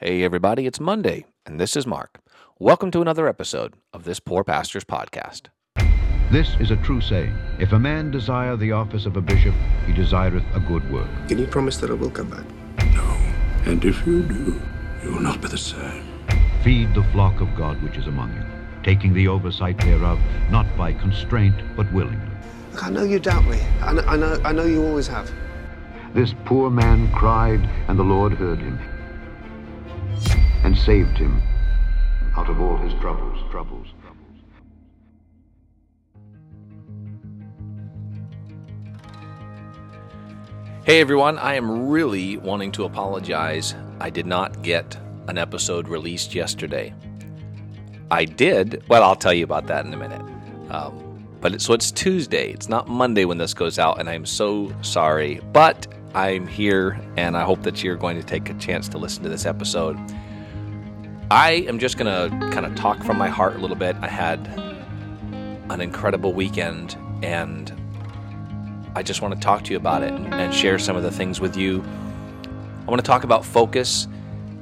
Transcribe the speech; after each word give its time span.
Hey, 0.00 0.22
everybody, 0.22 0.64
it's 0.64 0.78
Monday, 0.78 1.26
and 1.44 1.58
this 1.58 1.74
is 1.74 1.84
Mark. 1.84 2.20
Welcome 2.60 2.92
to 2.92 3.00
another 3.00 3.26
episode 3.26 3.74
of 3.92 4.04
this 4.04 4.20
Poor 4.20 4.44
Pastor's 4.44 4.84
Podcast. 4.84 5.48
This 6.30 6.54
is 6.60 6.70
a 6.70 6.76
true 6.76 7.00
saying. 7.00 7.36
If 7.58 7.72
a 7.72 7.80
man 7.80 8.12
desire 8.12 8.56
the 8.56 8.70
office 8.70 9.06
of 9.06 9.16
a 9.16 9.20
bishop, 9.20 9.56
he 9.88 9.92
desireth 9.92 10.44
a 10.54 10.60
good 10.60 10.88
work. 10.92 11.08
Can 11.26 11.38
you 11.38 11.48
promise 11.48 11.78
that 11.78 11.90
I 11.90 11.94
will 11.94 12.12
come 12.12 12.30
back? 12.30 12.44
No. 12.94 13.02
And 13.64 13.84
if 13.84 14.06
you 14.06 14.22
do, 14.22 14.62
you 15.02 15.14
will 15.14 15.20
not 15.20 15.40
be 15.42 15.48
the 15.48 15.58
same. 15.58 16.04
Feed 16.62 16.94
the 16.94 17.02
flock 17.10 17.40
of 17.40 17.56
God 17.56 17.82
which 17.82 17.96
is 17.96 18.06
among 18.06 18.32
you, 18.34 18.44
taking 18.84 19.12
the 19.12 19.26
oversight 19.26 19.78
thereof, 19.78 20.20
not 20.48 20.76
by 20.76 20.92
constraint, 20.92 21.56
but 21.76 21.92
willingly. 21.92 22.30
Look, 22.70 22.84
I 22.84 22.90
know 22.90 23.02
you 23.02 23.18
doubt 23.18 23.46
me. 23.46 23.58
I 23.82 23.94
know, 23.94 24.02
I 24.02 24.16
know, 24.16 24.40
I 24.44 24.52
know 24.52 24.64
you 24.64 24.86
always 24.86 25.08
have. 25.08 25.28
This 26.14 26.36
poor 26.44 26.70
man 26.70 27.10
cried, 27.12 27.68
and 27.88 27.98
the 27.98 28.04
Lord 28.04 28.34
heard 28.34 28.60
him, 28.60 28.78
and 30.64 30.76
saved 30.76 31.16
him 31.16 31.42
out 32.36 32.48
of 32.48 32.60
all 32.60 32.76
his 32.76 32.92
troubles, 33.00 33.38
troubles. 33.50 33.86
Hey, 40.84 41.00
everyone, 41.00 41.36
I 41.38 41.54
am 41.54 41.88
really 41.88 42.38
wanting 42.38 42.72
to 42.72 42.84
apologize. 42.84 43.74
I 44.00 44.08
did 44.08 44.24
not 44.24 44.62
get 44.62 44.96
an 45.28 45.36
episode 45.36 45.86
released 45.86 46.34
yesterday. 46.34 46.94
I 48.10 48.24
did, 48.24 48.82
well, 48.88 49.02
I'll 49.02 49.16
tell 49.16 49.34
you 49.34 49.44
about 49.44 49.66
that 49.66 49.84
in 49.84 49.92
a 49.92 49.98
minute. 49.98 50.22
Um, 50.70 51.28
but 51.40 51.54
it, 51.54 51.60
so 51.60 51.74
it's 51.74 51.92
Tuesday, 51.92 52.50
it's 52.52 52.68
not 52.68 52.88
Monday 52.88 53.26
when 53.26 53.36
this 53.36 53.52
goes 53.52 53.78
out, 53.78 54.00
and 54.00 54.08
I'm 54.08 54.24
so 54.24 54.74
sorry. 54.80 55.40
But 55.52 55.86
I'm 56.14 56.46
here, 56.46 56.98
and 57.16 57.36
I 57.36 57.44
hope 57.44 57.62
that 57.64 57.84
you're 57.84 57.96
going 57.96 58.16
to 58.16 58.24
take 58.24 58.48
a 58.48 58.54
chance 58.54 58.88
to 58.88 58.98
listen 58.98 59.22
to 59.24 59.28
this 59.28 59.44
episode. 59.44 59.98
I 61.30 61.66
am 61.68 61.78
just 61.78 61.98
going 61.98 62.30
to 62.30 62.50
kind 62.50 62.64
of 62.64 62.74
talk 62.74 63.02
from 63.04 63.18
my 63.18 63.28
heart 63.28 63.56
a 63.56 63.58
little 63.58 63.76
bit. 63.76 63.94
I 64.00 64.08
had 64.08 64.38
an 65.68 65.82
incredible 65.82 66.32
weekend, 66.32 66.96
and 67.22 67.70
I 68.94 69.02
just 69.02 69.20
want 69.20 69.34
to 69.34 69.40
talk 69.40 69.62
to 69.64 69.72
you 69.72 69.76
about 69.76 70.02
it 70.02 70.10
and, 70.10 70.54
share 70.54 70.78
some 70.78 70.96
of 70.96 71.02
the 71.02 71.10
things 71.10 71.38
with 71.38 71.54
you. 71.54 71.84
I 72.86 72.90
want 72.90 72.98
to 72.98 73.06
talk 73.06 73.24
about 73.24 73.44
focus 73.44 74.08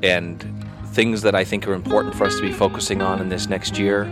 and 0.03 0.45
things 0.86 1.23
that 1.23 1.36
I 1.36 1.45
think 1.45 1.69
are 1.69 1.73
important 1.73 2.17
for 2.17 2.25
us 2.25 2.34
to 2.34 2.42
be 2.42 2.53
focusing 2.53 3.01
on 3.01 3.20
in 3.20 3.28
this 3.28 3.48
next 3.48 3.78
year. 3.78 4.03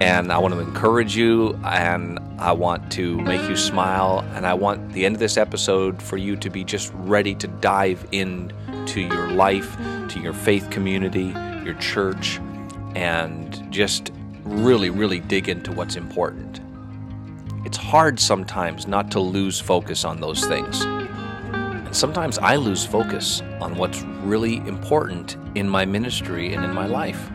And 0.00 0.30
I 0.30 0.36
want 0.36 0.52
to 0.52 0.60
encourage 0.60 1.16
you 1.16 1.58
and 1.64 2.20
I 2.38 2.52
want 2.52 2.92
to 2.92 3.18
make 3.22 3.40
you 3.48 3.56
smile. 3.56 4.28
And 4.34 4.46
I 4.46 4.52
want 4.52 4.92
the 4.92 5.06
end 5.06 5.16
of 5.16 5.20
this 5.20 5.38
episode 5.38 6.02
for 6.02 6.18
you 6.18 6.36
to 6.36 6.50
be 6.50 6.64
just 6.64 6.92
ready 6.94 7.34
to 7.36 7.48
dive 7.48 8.06
into 8.12 9.00
your 9.00 9.30
life, 9.30 9.74
to 10.10 10.20
your 10.20 10.34
faith 10.34 10.68
community, 10.70 11.34
your 11.68 11.76
church, 11.76 12.40
and 12.96 13.70
just 13.70 14.10
really, 14.44 14.90
really 14.90 15.20
dig 15.20 15.48
into 15.48 15.70
what's 15.72 15.94
important. 15.94 16.60
It's 17.64 17.76
hard 17.76 18.18
sometimes 18.18 18.88
not 18.88 19.10
to 19.12 19.20
lose 19.20 19.60
focus 19.60 20.04
on 20.04 20.20
those 20.20 20.44
things. 20.46 20.80
And 20.82 21.94
sometimes 21.94 22.38
I 22.38 22.56
lose 22.56 22.84
focus 22.84 23.42
on 23.60 23.76
what's 23.76 24.02
really 24.22 24.56
important 24.56 25.36
in 25.54 25.68
my 25.68 25.84
ministry 25.84 26.54
and 26.54 26.64
in 26.64 26.72
my 26.72 26.86
life. 26.86 27.30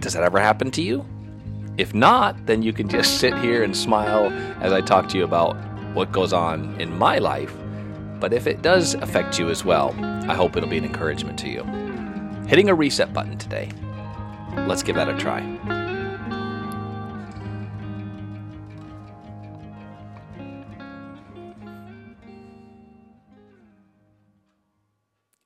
Does 0.00 0.12
that 0.14 0.24
ever 0.24 0.40
happen 0.40 0.70
to 0.72 0.82
you? 0.82 1.06
If 1.76 1.94
not, 1.94 2.46
then 2.46 2.62
you 2.62 2.72
can 2.72 2.88
just 2.88 3.18
sit 3.18 3.36
here 3.38 3.62
and 3.62 3.76
smile 3.76 4.32
as 4.60 4.72
I 4.72 4.80
talk 4.80 5.08
to 5.10 5.18
you 5.18 5.24
about 5.24 5.56
what 5.94 6.10
goes 6.10 6.32
on 6.32 6.80
in 6.80 6.98
my 6.98 7.18
life. 7.18 7.54
But 8.18 8.32
if 8.32 8.48
it 8.48 8.62
does 8.62 8.94
affect 8.94 9.38
you 9.38 9.50
as 9.50 9.64
well, 9.64 9.94
I 10.28 10.34
hope 10.34 10.56
it'll 10.56 10.68
be 10.68 10.78
an 10.78 10.84
encouragement 10.84 11.38
to 11.40 11.48
you. 11.48 11.87
Hitting 12.48 12.70
a 12.70 12.74
reset 12.74 13.12
button 13.12 13.36
today. 13.36 13.70
Let's 14.56 14.82
give 14.82 14.96
that 14.96 15.06
a 15.06 15.14
try. 15.18 15.42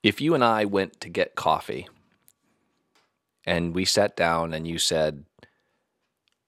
If 0.01 0.21
you 0.21 0.33
and 0.33 0.45
I 0.45 0.63
went 0.63 1.01
to 1.01 1.09
get 1.09 1.35
coffee 1.35 1.89
and 3.45 3.75
we 3.75 3.83
sat 3.83 4.15
down 4.15 4.53
and 4.53 4.65
you 4.65 4.77
said, 4.77 5.25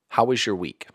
How 0.07 0.23
was 0.23 0.45
your 0.45 0.55
week? 0.55 0.87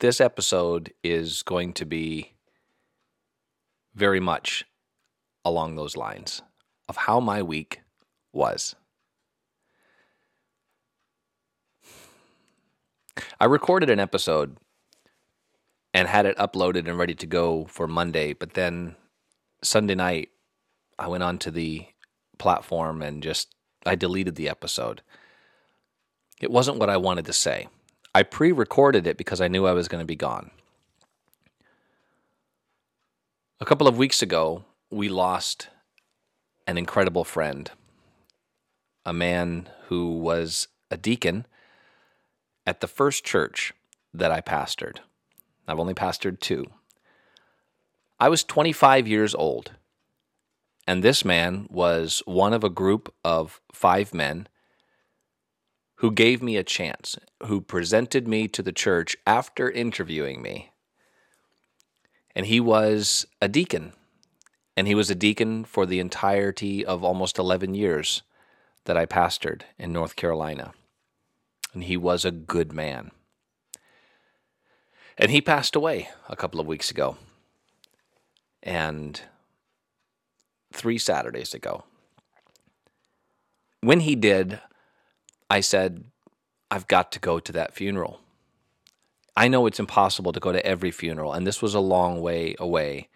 This 0.00 0.20
episode 0.20 0.92
is 1.02 1.42
going 1.44 1.72
to 1.72 1.86
be 1.86 2.34
very 3.94 4.20
much 4.20 4.66
along 5.46 5.76
those 5.76 5.96
lines 5.96 6.42
of 6.90 6.96
how 6.96 7.20
my 7.20 7.40
week 7.40 7.82
was. 8.32 8.74
I 13.38 13.44
recorded 13.44 13.90
an 13.90 14.00
episode 14.00 14.56
and 15.94 16.08
had 16.08 16.26
it 16.26 16.36
uploaded 16.36 16.88
and 16.88 16.98
ready 16.98 17.14
to 17.14 17.26
go 17.26 17.66
for 17.66 17.86
Monday, 17.86 18.32
but 18.32 18.54
then 18.54 18.96
Sunday 19.62 19.94
night 19.94 20.30
I 20.98 21.06
went 21.06 21.22
onto 21.22 21.52
the 21.52 21.86
platform 22.38 23.02
and 23.02 23.22
just 23.22 23.54
I 23.86 23.94
deleted 23.94 24.34
the 24.34 24.48
episode. 24.48 25.02
It 26.40 26.50
wasn't 26.50 26.78
what 26.78 26.90
I 26.90 26.96
wanted 26.96 27.26
to 27.26 27.32
say. 27.32 27.68
I 28.16 28.24
pre-recorded 28.24 29.06
it 29.06 29.16
because 29.16 29.40
I 29.40 29.46
knew 29.46 29.64
I 29.64 29.74
was 29.74 29.86
going 29.86 30.02
to 30.02 30.06
be 30.06 30.16
gone. 30.16 30.50
A 33.60 33.64
couple 33.64 33.86
of 33.86 33.96
weeks 33.96 34.22
ago, 34.22 34.64
we 34.90 35.08
lost 35.08 35.68
an 36.70 36.78
incredible 36.78 37.24
friend, 37.24 37.72
a 39.04 39.12
man 39.12 39.68
who 39.88 40.16
was 40.18 40.68
a 40.88 40.96
deacon 40.96 41.44
at 42.64 42.80
the 42.80 42.86
first 42.86 43.24
church 43.24 43.72
that 44.14 44.30
I 44.30 44.40
pastored. 44.40 44.98
I've 45.66 45.80
only 45.80 45.94
pastored 45.94 46.38
two. 46.38 46.66
I 48.20 48.28
was 48.28 48.44
25 48.44 49.08
years 49.08 49.34
old, 49.34 49.72
and 50.86 51.02
this 51.02 51.24
man 51.24 51.66
was 51.70 52.22
one 52.24 52.52
of 52.52 52.62
a 52.62 52.70
group 52.70 53.12
of 53.24 53.60
five 53.72 54.14
men 54.14 54.46
who 55.96 56.12
gave 56.12 56.40
me 56.40 56.56
a 56.56 56.62
chance, 56.62 57.18
who 57.46 57.60
presented 57.60 58.28
me 58.28 58.46
to 58.46 58.62
the 58.62 58.72
church 58.72 59.16
after 59.26 59.68
interviewing 59.68 60.40
me. 60.40 60.70
And 62.36 62.46
he 62.46 62.60
was 62.60 63.26
a 63.42 63.48
deacon, 63.48 63.92
and 64.80 64.88
he 64.88 64.94
was 64.94 65.10
a 65.10 65.14
deacon 65.14 65.62
for 65.62 65.84
the 65.84 66.00
entirety 66.00 66.86
of 66.86 67.04
almost 67.04 67.38
11 67.38 67.74
years 67.74 68.22
that 68.86 68.96
I 68.96 69.04
pastored 69.04 69.60
in 69.78 69.92
North 69.92 70.16
Carolina. 70.16 70.72
And 71.74 71.84
he 71.84 71.98
was 71.98 72.24
a 72.24 72.30
good 72.30 72.72
man. 72.72 73.10
And 75.18 75.30
he 75.30 75.42
passed 75.42 75.76
away 75.76 76.08
a 76.30 76.34
couple 76.34 76.60
of 76.60 76.66
weeks 76.66 76.90
ago 76.90 77.18
and 78.62 79.20
three 80.72 80.96
Saturdays 80.96 81.52
ago. 81.52 81.84
When 83.82 84.00
he 84.00 84.16
did, 84.16 84.60
I 85.50 85.60
said, 85.60 86.04
I've 86.70 86.86
got 86.86 87.12
to 87.12 87.18
go 87.18 87.38
to 87.38 87.52
that 87.52 87.74
funeral. 87.74 88.20
I 89.36 89.46
know 89.48 89.66
it's 89.66 89.78
impossible 89.78 90.32
to 90.32 90.40
go 90.40 90.52
to 90.52 90.64
every 90.64 90.90
funeral, 90.90 91.34
and 91.34 91.46
this 91.46 91.60
was 91.60 91.74
a 91.74 91.80
long 91.80 92.22
way 92.22 92.54
away. 92.58 93.10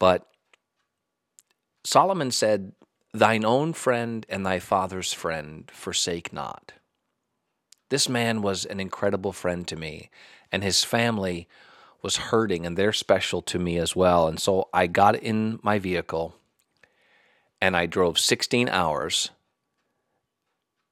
But 0.00 0.26
Solomon 1.84 2.30
said, 2.30 2.72
Thine 3.14 3.44
own 3.44 3.72
friend 3.72 4.26
and 4.28 4.44
thy 4.44 4.58
father's 4.58 5.12
friend 5.12 5.70
forsake 5.72 6.32
not. 6.32 6.72
This 7.88 8.08
man 8.08 8.42
was 8.42 8.64
an 8.66 8.80
incredible 8.80 9.32
friend 9.32 9.66
to 9.68 9.76
me, 9.76 10.10
and 10.52 10.62
his 10.62 10.84
family 10.84 11.48
was 12.02 12.16
hurting 12.16 12.64
and 12.64 12.76
they're 12.76 12.92
special 12.92 13.42
to 13.42 13.58
me 13.58 13.78
as 13.78 13.96
well. 13.96 14.28
And 14.28 14.38
so 14.38 14.68
I 14.72 14.86
got 14.86 15.16
in 15.16 15.58
my 15.62 15.78
vehicle 15.78 16.36
and 17.60 17.76
I 17.76 17.86
drove 17.86 18.18
16 18.18 18.68
hours 18.68 19.30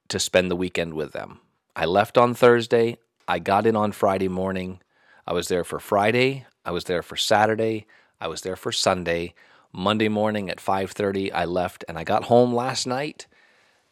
to 0.08 0.18
spend 0.18 0.50
the 0.50 0.56
weekend 0.56 0.94
with 0.94 1.12
them. 1.12 1.40
I 1.74 1.84
left 1.84 2.18
on 2.18 2.34
Thursday. 2.34 2.98
I 3.28 3.38
got 3.38 3.66
in 3.66 3.76
on 3.76 3.92
Friday 3.92 4.28
morning. 4.28 4.80
I 5.26 5.32
was 5.32 5.48
there 5.48 5.64
for 5.64 5.78
Friday. 5.78 6.46
I 6.64 6.70
was 6.70 6.84
there 6.84 7.02
for 7.02 7.16
Saturday. 7.16 7.86
I 8.20 8.28
was 8.28 8.42
there 8.42 8.56
for 8.56 8.72
Sunday. 8.72 9.34
Monday 9.72 10.08
morning 10.08 10.48
at 10.48 10.60
5:30 10.60 11.32
I 11.32 11.44
left 11.44 11.84
and 11.88 11.98
I 11.98 12.04
got 12.04 12.24
home 12.24 12.54
last 12.54 12.86
night 12.86 13.26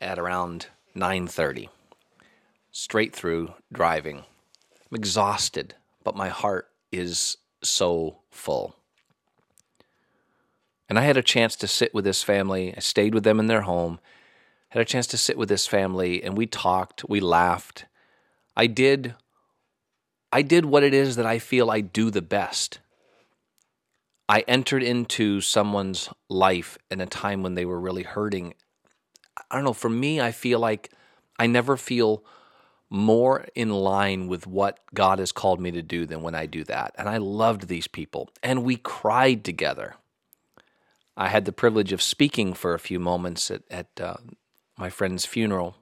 at 0.00 0.18
around 0.18 0.68
9:30. 0.94 1.68
Straight 2.70 3.14
through 3.14 3.54
driving. 3.72 4.18
I'm 4.90 4.96
exhausted, 4.96 5.74
but 6.02 6.16
my 6.16 6.28
heart 6.28 6.70
is 6.90 7.36
so 7.62 8.18
full. 8.30 8.76
And 10.88 10.98
I 10.98 11.02
had 11.02 11.16
a 11.16 11.22
chance 11.22 11.56
to 11.56 11.66
sit 11.66 11.94
with 11.94 12.04
this 12.04 12.22
family. 12.22 12.74
I 12.76 12.80
stayed 12.80 13.14
with 13.14 13.24
them 13.24 13.40
in 13.40 13.46
their 13.46 13.62
home. 13.62 14.00
Had 14.68 14.82
a 14.82 14.84
chance 14.84 15.06
to 15.08 15.18
sit 15.18 15.38
with 15.38 15.48
this 15.48 15.66
family 15.66 16.22
and 16.22 16.36
we 16.36 16.46
talked, 16.46 17.08
we 17.08 17.20
laughed. 17.20 17.86
I 18.56 18.66
did 18.66 19.14
I 20.32 20.42
did 20.42 20.64
what 20.64 20.82
it 20.82 20.92
is 20.92 21.14
that 21.14 21.26
I 21.26 21.38
feel 21.38 21.70
I 21.70 21.80
do 21.80 22.10
the 22.10 22.20
best. 22.20 22.80
I 24.28 24.40
entered 24.48 24.82
into 24.82 25.40
someone's 25.40 26.08
life 26.28 26.78
in 26.90 27.00
a 27.00 27.06
time 27.06 27.42
when 27.42 27.54
they 27.54 27.64
were 27.64 27.80
really 27.80 28.04
hurting. 28.04 28.54
I 29.50 29.54
don't 29.54 29.64
know, 29.64 29.72
for 29.72 29.90
me, 29.90 30.20
I 30.20 30.32
feel 30.32 30.58
like 30.58 30.90
I 31.38 31.46
never 31.46 31.76
feel 31.76 32.24
more 32.88 33.46
in 33.54 33.70
line 33.70 34.28
with 34.28 34.46
what 34.46 34.78
God 34.94 35.18
has 35.18 35.32
called 35.32 35.60
me 35.60 35.70
to 35.72 35.82
do 35.82 36.06
than 36.06 36.22
when 36.22 36.34
I 36.34 36.46
do 36.46 36.64
that. 36.64 36.94
And 36.96 37.08
I 37.08 37.16
loved 37.18 37.68
these 37.68 37.88
people, 37.88 38.30
and 38.42 38.64
we 38.64 38.76
cried 38.76 39.44
together. 39.44 39.96
I 41.16 41.28
had 41.28 41.44
the 41.44 41.52
privilege 41.52 41.92
of 41.92 42.02
speaking 42.02 42.54
for 42.54 42.74
a 42.74 42.78
few 42.78 42.98
moments 42.98 43.50
at, 43.50 43.62
at 43.70 43.88
uh, 44.00 44.16
my 44.78 44.90
friend's 44.90 45.26
funeral, 45.26 45.76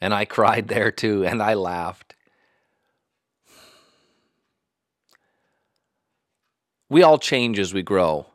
and 0.00 0.12
I 0.12 0.24
cried 0.24 0.68
there 0.68 0.90
too, 0.90 1.24
and 1.24 1.42
I 1.42 1.54
laughed. 1.54 2.13
We 6.88 7.02
all 7.02 7.18
change 7.18 7.58
as 7.58 7.72
we 7.72 7.82
grow. 7.82 8.26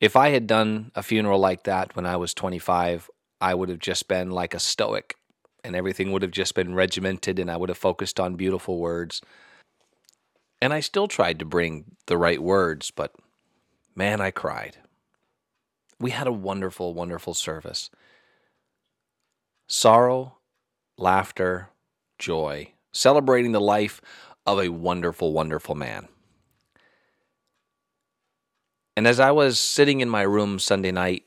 If 0.00 0.16
I 0.16 0.30
had 0.30 0.46
done 0.46 0.90
a 0.94 1.02
funeral 1.02 1.38
like 1.38 1.64
that 1.64 1.96
when 1.96 2.04
I 2.04 2.16
was 2.16 2.34
25, 2.34 3.10
I 3.40 3.54
would 3.54 3.68
have 3.68 3.78
just 3.78 4.08
been 4.08 4.30
like 4.30 4.54
a 4.54 4.60
stoic 4.60 5.16
and 5.62 5.74
everything 5.74 6.12
would 6.12 6.22
have 6.22 6.30
just 6.30 6.54
been 6.54 6.74
regimented 6.74 7.38
and 7.38 7.50
I 7.50 7.56
would 7.56 7.70
have 7.70 7.78
focused 7.78 8.20
on 8.20 8.36
beautiful 8.36 8.78
words. 8.78 9.22
And 10.60 10.72
I 10.72 10.80
still 10.80 11.08
tried 11.08 11.38
to 11.38 11.44
bring 11.44 11.96
the 12.06 12.18
right 12.18 12.42
words, 12.42 12.90
but 12.90 13.14
man, 13.94 14.20
I 14.20 14.30
cried. 14.30 14.76
We 15.98 16.10
had 16.10 16.26
a 16.26 16.32
wonderful, 16.32 16.92
wonderful 16.92 17.34
service. 17.34 17.88
Sorrow, 19.66 20.36
laughter, 20.98 21.70
joy, 22.18 22.72
celebrating 22.92 23.52
the 23.52 23.60
life 23.60 24.02
of 24.46 24.60
a 24.60 24.68
wonderful, 24.68 25.32
wonderful 25.32 25.74
man. 25.74 26.08
And 28.96 29.06
as 29.08 29.18
I 29.18 29.32
was 29.32 29.58
sitting 29.58 30.00
in 30.00 30.08
my 30.08 30.22
room 30.22 30.58
Sunday 30.58 30.92
night, 30.92 31.24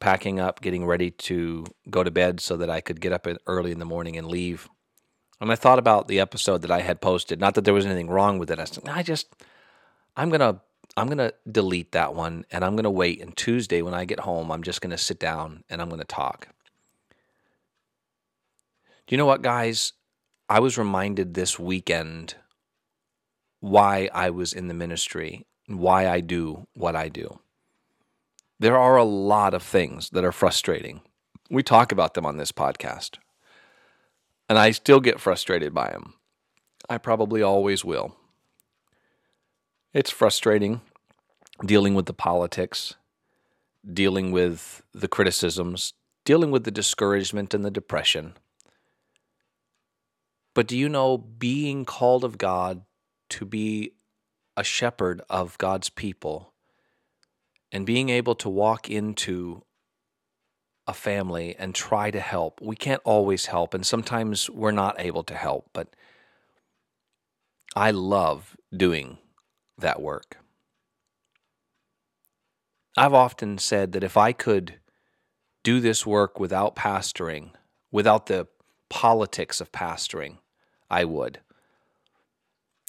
packing 0.00 0.40
up, 0.40 0.60
getting 0.60 0.84
ready 0.84 1.10
to 1.10 1.64
go 1.90 2.02
to 2.02 2.10
bed 2.10 2.40
so 2.40 2.56
that 2.56 2.70
I 2.70 2.80
could 2.80 3.00
get 3.00 3.12
up 3.12 3.26
early 3.46 3.70
in 3.70 3.78
the 3.78 3.84
morning 3.84 4.16
and 4.16 4.26
leave, 4.26 4.68
and 5.40 5.52
I 5.52 5.56
thought 5.56 5.78
about 5.78 6.08
the 6.08 6.20
episode 6.20 6.62
that 6.62 6.70
I 6.70 6.80
had 6.80 7.00
posted. 7.00 7.40
Not 7.40 7.54
that 7.54 7.64
there 7.64 7.74
was 7.74 7.86
anything 7.86 8.08
wrong 8.08 8.38
with 8.38 8.50
it. 8.50 8.58
I, 8.58 8.64
said, 8.64 8.88
I 8.88 9.02
just, 9.02 9.34
I'm 10.16 10.30
gonna, 10.30 10.60
I'm 10.96 11.08
gonna 11.08 11.32
delete 11.50 11.92
that 11.92 12.14
one, 12.14 12.44
and 12.50 12.64
I'm 12.64 12.76
gonna 12.76 12.90
wait. 12.90 13.20
And 13.20 13.36
Tuesday 13.36 13.82
when 13.82 13.94
I 13.94 14.04
get 14.04 14.20
home, 14.20 14.50
I'm 14.50 14.62
just 14.62 14.80
gonna 14.80 14.98
sit 14.98 15.18
down 15.18 15.64
and 15.68 15.82
I'm 15.82 15.90
gonna 15.90 16.04
talk. 16.04 16.48
Do 19.06 19.14
you 19.14 19.18
know 19.18 19.26
what, 19.26 19.42
guys? 19.42 19.92
I 20.48 20.60
was 20.60 20.78
reminded 20.78 21.34
this 21.34 21.58
weekend 21.58 22.36
why 23.60 24.08
I 24.12 24.30
was 24.30 24.52
in 24.52 24.68
the 24.68 24.74
ministry 24.74 25.46
why 25.66 26.08
I 26.08 26.20
do 26.20 26.66
what 26.74 26.96
I 26.96 27.08
do. 27.08 27.38
There 28.58 28.78
are 28.78 28.96
a 28.96 29.04
lot 29.04 29.54
of 29.54 29.62
things 29.62 30.10
that 30.10 30.24
are 30.24 30.32
frustrating. 30.32 31.00
We 31.50 31.62
talk 31.62 31.92
about 31.92 32.14
them 32.14 32.26
on 32.26 32.36
this 32.36 32.52
podcast. 32.52 33.18
And 34.48 34.58
I 34.58 34.70
still 34.70 35.00
get 35.00 35.20
frustrated 35.20 35.74
by 35.74 35.90
them. 35.90 36.14
I 36.88 36.98
probably 36.98 37.42
always 37.42 37.84
will. 37.84 38.16
It's 39.92 40.10
frustrating 40.10 40.80
dealing 41.64 41.94
with 41.94 42.06
the 42.06 42.12
politics, 42.12 42.94
dealing 43.90 44.32
with 44.32 44.82
the 44.92 45.08
criticisms, 45.08 45.94
dealing 46.24 46.50
with 46.50 46.64
the 46.64 46.70
discouragement 46.70 47.54
and 47.54 47.64
the 47.64 47.70
depression. 47.70 48.34
But 50.52 50.66
do 50.66 50.76
you 50.76 50.88
know 50.88 51.18
being 51.18 51.84
called 51.84 52.24
of 52.24 52.38
God 52.38 52.82
to 53.30 53.44
be 53.44 53.92
a 54.56 54.64
shepherd 54.64 55.20
of 55.28 55.58
God's 55.58 55.88
people 55.88 56.52
and 57.72 57.84
being 57.84 58.08
able 58.08 58.34
to 58.36 58.48
walk 58.48 58.88
into 58.88 59.64
a 60.86 60.94
family 60.94 61.56
and 61.58 61.74
try 61.74 62.10
to 62.10 62.20
help. 62.20 62.60
We 62.60 62.76
can't 62.76 63.00
always 63.04 63.46
help, 63.46 63.74
and 63.74 63.84
sometimes 63.86 64.50
we're 64.50 64.70
not 64.70 64.96
able 64.98 65.24
to 65.24 65.34
help, 65.34 65.70
but 65.72 65.88
I 67.74 67.90
love 67.90 68.56
doing 68.74 69.18
that 69.78 70.00
work. 70.00 70.38
I've 72.96 73.14
often 73.14 73.58
said 73.58 73.92
that 73.92 74.04
if 74.04 74.16
I 74.16 74.32
could 74.32 74.74
do 75.64 75.80
this 75.80 76.06
work 76.06 76.38
without 76.38 76.76
pastoring, 76.76 77.50
without 77.90 78.26
the 78.26 78.46
politics 78.88 79.60
of 79.60 79.72
pastoring, 79.72 80.38
I 80.88 81.04
would 81.04 81.40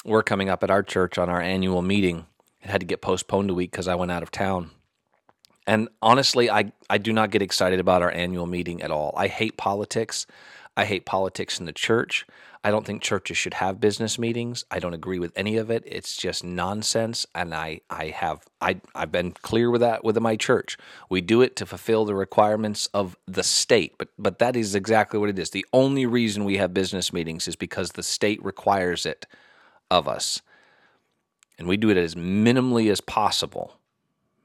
we're 0.06 0.24
coming 0.24 0.50
up 0.50 0.64
at 0.64 0.72
our 0.72 0.84
church 0.84 1.18
on 1.18 1.30
our 1.30 1.42
annual 1.42 1.82
meeting. 1.82 2.28
It 2.62 2.70
had 2.70 2.82
to 2.82 2.88
get 2.88 3.02
postponed 3.02 3.50
a 3.50 3.54
week 3.54 3.72
because 3.72 3.88
I 3.88 3.96
went 3.96 4.12
out 4.12 4.24
of 4.24 4.32
town. 4.32 4.72
And 5.68 5.90
honestly, 6.02 6.50
I, 6.50 6.72
I 6.90 7.00
do 7.00 7.12
not 7.12 7.32
get 7.32 7.42
excited 7.42 7.80
about 7.80 8.04
our 8.04 8.12
annual 8.12 8.46
meeting 8.46 8.82
at 8.84 8.92
all. 8.92 9.14
I 9.18 9.28
hate 9.28 9.58
politics. 9.58 10.28
I 10.78 10.86
hate 10.86 11.06
politics 11.06 11.60
in 11.60 11.66
the 11.66 11.74
church. 11.74 12.26
I 12.64 12.72
don't 12.72 12.86
think 12.86 13.02
churches 13.02 13.38
should 13.38 13.56
have 13.56 13.80
business 13.80 14.18
meetings. 14.18 14.66
I 14.72 14.80
don't 14.80 14.94
agree 14.94 15.20
with 15.20 15.32
any 15.36 15.58
of 15.58 15.70
it. 15.70 15.84
It's 15.86 16.16
just 16.16 16.44
nonsense. 16.44 17.26
And 17.34 17.54
I, 17.54 17.82
I 17.90 18.08
have 18.08 18.46
I, 18.60 18.82
I've 18.94 19.12
been 19.12 19.32
clear 19.32 19.70
with 19.70 19.82
that 19.82 20.04
with 20.04 20.20
my 20.20 20.36
church. 20.36 20.78
We 21.10 21.22
do 21.22 21.42
it 21.42 21.56
to 21.58 21.66
fulfill 21.66 22.06
the 22.06 22.16
requirements 22.16 22.90
of 22.94 23.16
the 23.28 23.44
state. 23.44 23.96
But 23.98 24.10
but 24.18 24.40
that 24.40 24.56
is 24.56 24.74
exactly 24.74 25.20
what 25.20 25.30
it 25.30 25.38
is. 25.38 25.52
The 25.52 25.66
only 25.74 26.08
reason 26.08 26.44
we 26.44 26.58
have 26.58 26.74
business 26.74 27.14
meetings 27.14 27.48
is 27.48 27.56
because 27.56 27.92
the 27.92 28.04
state 28.04 28.44
requires 28.44 29.06
it 29.06 29.28
of 29.90 30.08
us. 30.08 30.42
And 31.58 31.68
we 31.68 31.78
do 31.78 31.90
it 31.90 31.98
as 31.98 32.16
minimally 32.16 32.92
as 32.92 33.02
possible. 33.02 33.78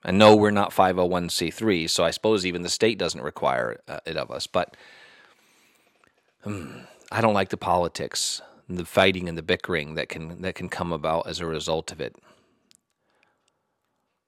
And 0.05 0.19
no, 0.19 0.35
we're 0.37 0.51
not 0.51 0.71
501c3, 0.71 1.91
so 1.91 2.05
I 2.05 2.11
suppose 2.11 2.47
even 2.47 2.63
the 2.63 2.69
state 2.69 2.99
doesn't 2.99 3.21
require 3.21 3.81
uh, 3.87 4.01
it 4.07 4.17
of 4.17 4.31
us. 4.31 4.47
But 4.47 4.77
um, 6.45 6.87
I 7.13 7.21
don't 7.21 7.35
like 7.35 7.51
the 7.51 7.57
politics, 7.57 8.41
the 8.69 8.85
fighting 8.85 9.29
and 9.29 9.37
the 9.37 9.43
bickering 9.43 9.95
that 9.97 10.09
can 10.09 10.41
that 10.43 10.55
can 10.55 10.69
come 10.69 10.93
about 10.93 11.27
as 11.27 11.41
a 11.41 11.47
result 11.47 11.93
of 11.93 12.01
it. 12.01 12.17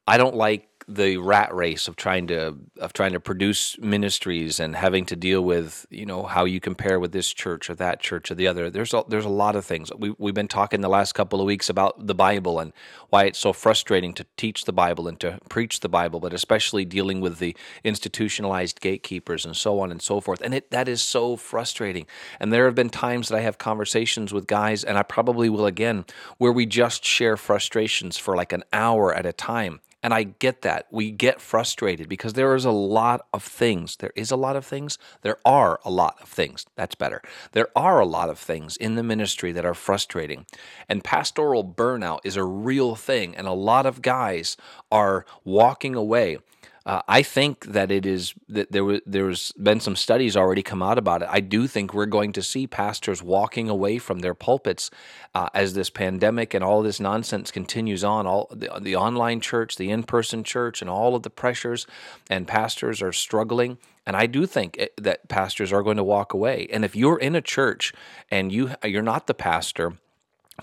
I 0.06 0.18
don't 0.18 0.34
like 0.34 0.68
the 0.94 1.16
rat 1.16 1.54
race 1.54 1.88
of 1.88 1.96
trying 1.96 2.26
to 2.26 2.56
of 2.78 2.92
trying 2.92 3.12
to 3.12 3.20
produce 3.20 3.78
ministries 3.78 4.60
and 4.60 4.76
having 4.76 5.04
to 5.06 5.16
deal 5.16 5.42
with 5.42 5.86
you 5.90 6.06
know 6.06 6.24
how 6.24 6.44
you 6.44 6.60
compare 6.60 6.98
with 7.00 7.12
this 7.12 7.32
church 7.32 7.70
or 7.70 7.74
that 7.74 8.00
church 8.00 8.30
or 8.30 8.34
the 8.34 8.46
other. 8.46 8.70
There's 8.70 8.92
a, 8.94 9.04
there's 9.08 9.24
a 9.24 9.30
lot 9.30 9.56
of 9.56 9.64
things. 9.64 9.90
We 9.96 10.14
we've 10.18 10.34
been 10.34 10.48
talking 10.48 10.80
the 10.80 10.88
last 10.88 11.12
couple 11.12 11.40
of 11.40 11.46
weeks 11.46 11.68
about 11.68 12.06
the 12.06 12.14
Bible 12.14 12.58
and 12.58 12.72
why 13.10 13.24
it's 13.24 13.38
so 13.38 13.52
frustrating 13.52 14.14
to 14.14 14.26
teach 14.36 14.64
the 14.64 14.72
Bible 14.72 15.08
and 15.08 15.18
to 15.20 15.38
preach 15.48 15.80
the 15.80 15.88
Bible 15.88 16.20
but 16.20 16.32
especially 16.32 16.84
dealing 16.84 17.20
with 17.20 17.38
the 17.38 17.56
institutionalized 17.84 18.80
gatekeepers 18.80 19.44
and 19.44 19.56
so 19.56 19.80
on 19.80 19.90
and 19.90 20.02
so 20.02 20.20
forth. 20.20 20.40
And 20.40 20.54
it 20.54 20.70
that 20.70 20.88
is 20.88 21.02
so 21.02 21.36
frustrating. 21.36 22.06
And 22.40 22.52
there 22.52 22.66
have 22.66 22.74
been 22.74 22.90
times 22.90 23.28
that 23.28 23.36
I 23.36 23.40
have 23.40 23.58
conversations 23.58 24.32
with 24.32 24.46
guys 24.46 24.84
and 24.84 24.98
I 24.98 25.02
probably 25.02 25.48
will 25.48 25.66
again 25.66 26.04
where 26.38 26.52
we 26.52 26.66
just 26.66 27.04
share 27.04 27.36
frustrations 27.36 28.18
for 28.18 28.36
like 28.36 28.52
an 28.52 28.64
hour 28.72 29.14
at 29.14 29.26
a 29.26 29.32
time 29.32 29.80
and 30.02 30.12
I 30.12 30.24
get 30.24 30.62
that. 30.62 30.86
We 30.90 31.10
get 31.10 31.40
frustrated 31.40 32.08
because 32.08 32.32
there 32.32 32.54
is 32.54 32.64
a 32.64 32.70
lot 32.70 33.26
of 33.32 33.42
things. 33.42 33.96
There 33.96 34.12
is 34.16 34.30
a 34.30 34.36
lot 34.36 34.56
of 34.56 34.66
things. 34.66 34.98
There 35.22 35.38
are 35.44 35.80
a 35.84 35.90
lot 35.90 36.16
of 36.20 36.28
things. 36.28 36.66
That's 36.74 36.94
better. 36.94 37.22
There 37.52 37.68
are 37.76 38.00
a 38.00 38.06
lot 38.06 38.28
of 38.28 38.38
things 38.38 38.76
in 38.76 38.96
the 38.96 39.02
ministry 39.02 39.52
that 39.52 39.64
are 39.64 39.74
frustrating. 39.74 40.46
And 40.88 41.04
pastoral 41.04 41.64
burnout 41.64 42.20
is 42.24 42.36
a 42.36 42.44
real 42.44 42.96
thing. 42.96 43.36
And 43.36 43.46
a 43.46 43.52
lot 43.52 43.86
of 43.86 44.02
guys 44.02 44.56
are 44.90 45.24
walking 45.44 45.94
away 45.94 46.38
uh, 46.84 47.02
I 47.06 47.22
think 47.22 47.66
that 47.66 47.90
it 47.90 48.04
is 48.04 48.34
that 48.48 48.72
there 48.72 48.84
was 48.84 49.00
there's 49.06 49.52
been 49.52 49.80
some 49.80 49.94
studies 49.94 50.36
already 50.36 50.62
come 50.62 50.82
out 50.82 50.98
about 50.98 51.22
it. 51.22 51.28
I 51.30 51.40
do 51.40 51.66
think 51.66 51.94
we're 51.94 52.06
going 52.06 52.32
to 52.32 52.42
see 52.42 52.66
pastors 52.66 53.22
walking 53.22 53.68
away 53.68 53.98
from 53.98 54.18
their 54.18 54.34
pulpits 54.34 54.90
uh, 55.34 55.48
as 55.54 55.74
this 55.74 55.90
pandemic 55.90 56.54
and 56.54 56.64
all 56.64 56.82
this 56.82 56.98
nonsense 56.98 57.50
continues 57.50 58.02
on. 58.02 58.26
All 58.26 58.48
the, 58.50 58.68
the 58.80 58.96
online 58.96 59.40
church, 59.40 59.76
the 59.76 59.90
in-person 59.90 60.42
church, 60.44 60.80
and 60.80 60.90
all 60.90 61.14
of 61.14 61.22
the 61.22 61.30
pressures, 61.30 61.86
and 62.28 62.48
pastors 62.48 63.00
are 63.00 63.12
struggling. 63.12 63.78
And 64.04 64.16
I 64.16 64.26
do 64.26 64.46
think 64.46 64.76
it, 64.78 64.94
that 64.96 65.28
pastors 65.28 65.72
are 65.72 65.84
going 65.84 65.98
to 65.98 66.04
walk 66.04 66.32
away. 66.32 66.66
And 66.72 66.84
if 66.84 66.96
you're 66.96 67.18
in 67.18 67.36
a 67.36 67.40
church 67.40 67.92
and 68.30 68.50
you 68.50 68.72
you're 68.84 69.02
not 69.02 69.28
the 69.28 69.34
pastor 69.34 69.94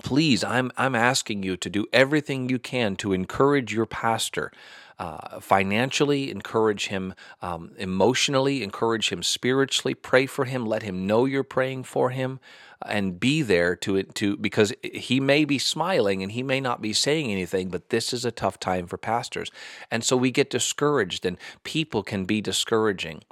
please 0.03 0.43
i'm 0.43 0.71
i'm 0.77 0.95
asking 0.95 1.41
you 1.41 1.57
to 1.57 1.69
do 1.69 1.87
everything 1.91 2.47
you 2.47 2.59
can 2.59 2.95
to 2.95 3.11
encourage 3.11 3.73
your 3.73 3.87
pastor 3.87 4.51
uh, 4.99 5.39
financially, 5.39 6.29
encourage 6.29 6.87
him 6.87 7.13
um, 7.41 7.71
emotionally, 7.77 8.61
encourage 8.61 9.09
him 9.09 9.23
spiritually, 9.23 9.93
pray 9.95 10.25
for 10.25 10.45
him, 10.45 10.65
let 10.65 10.83
him 10.83 11.07
know 11.07 11.25
you're 11.25 11.43
praying 11.43 11.85
for 11.85 12.09
him, 12.09 12.39
and 12.85 13.19
be 13.19 13.41
there 13.41 13.75
to 13.77 13.95
it 13.95 14.13
to 14.15 14.37
because 14.37 14.73
he 14.83 15.19
may 15.19 15.45
be 15.45 15.57
smiling 15.57 16.21
and 16.21 16.33
he 16.33 16.43
may 16.43 16.59
not 16.59 16.81
be 16.81 16.93
saying 16.93 17.31
anything, 17.31 17.69
but 17.69 17.89
this 17.89 18.13
is 18.13 18.25
a 18.25 18.31
tough 18.31 18.59
time 18.59 18.87
for 18.87 18.97
pastors, 18.97 19.51
and 19.89 20.03
so 20.03 20.17
we 20.17 20.31
get 20.31 20.49
discouraged, 20.49 21.25
and 21.25 21.37
people 21.63 22.03
can 22.03 22.25
be 22.25 22.41
discouraging. 22.41 23.23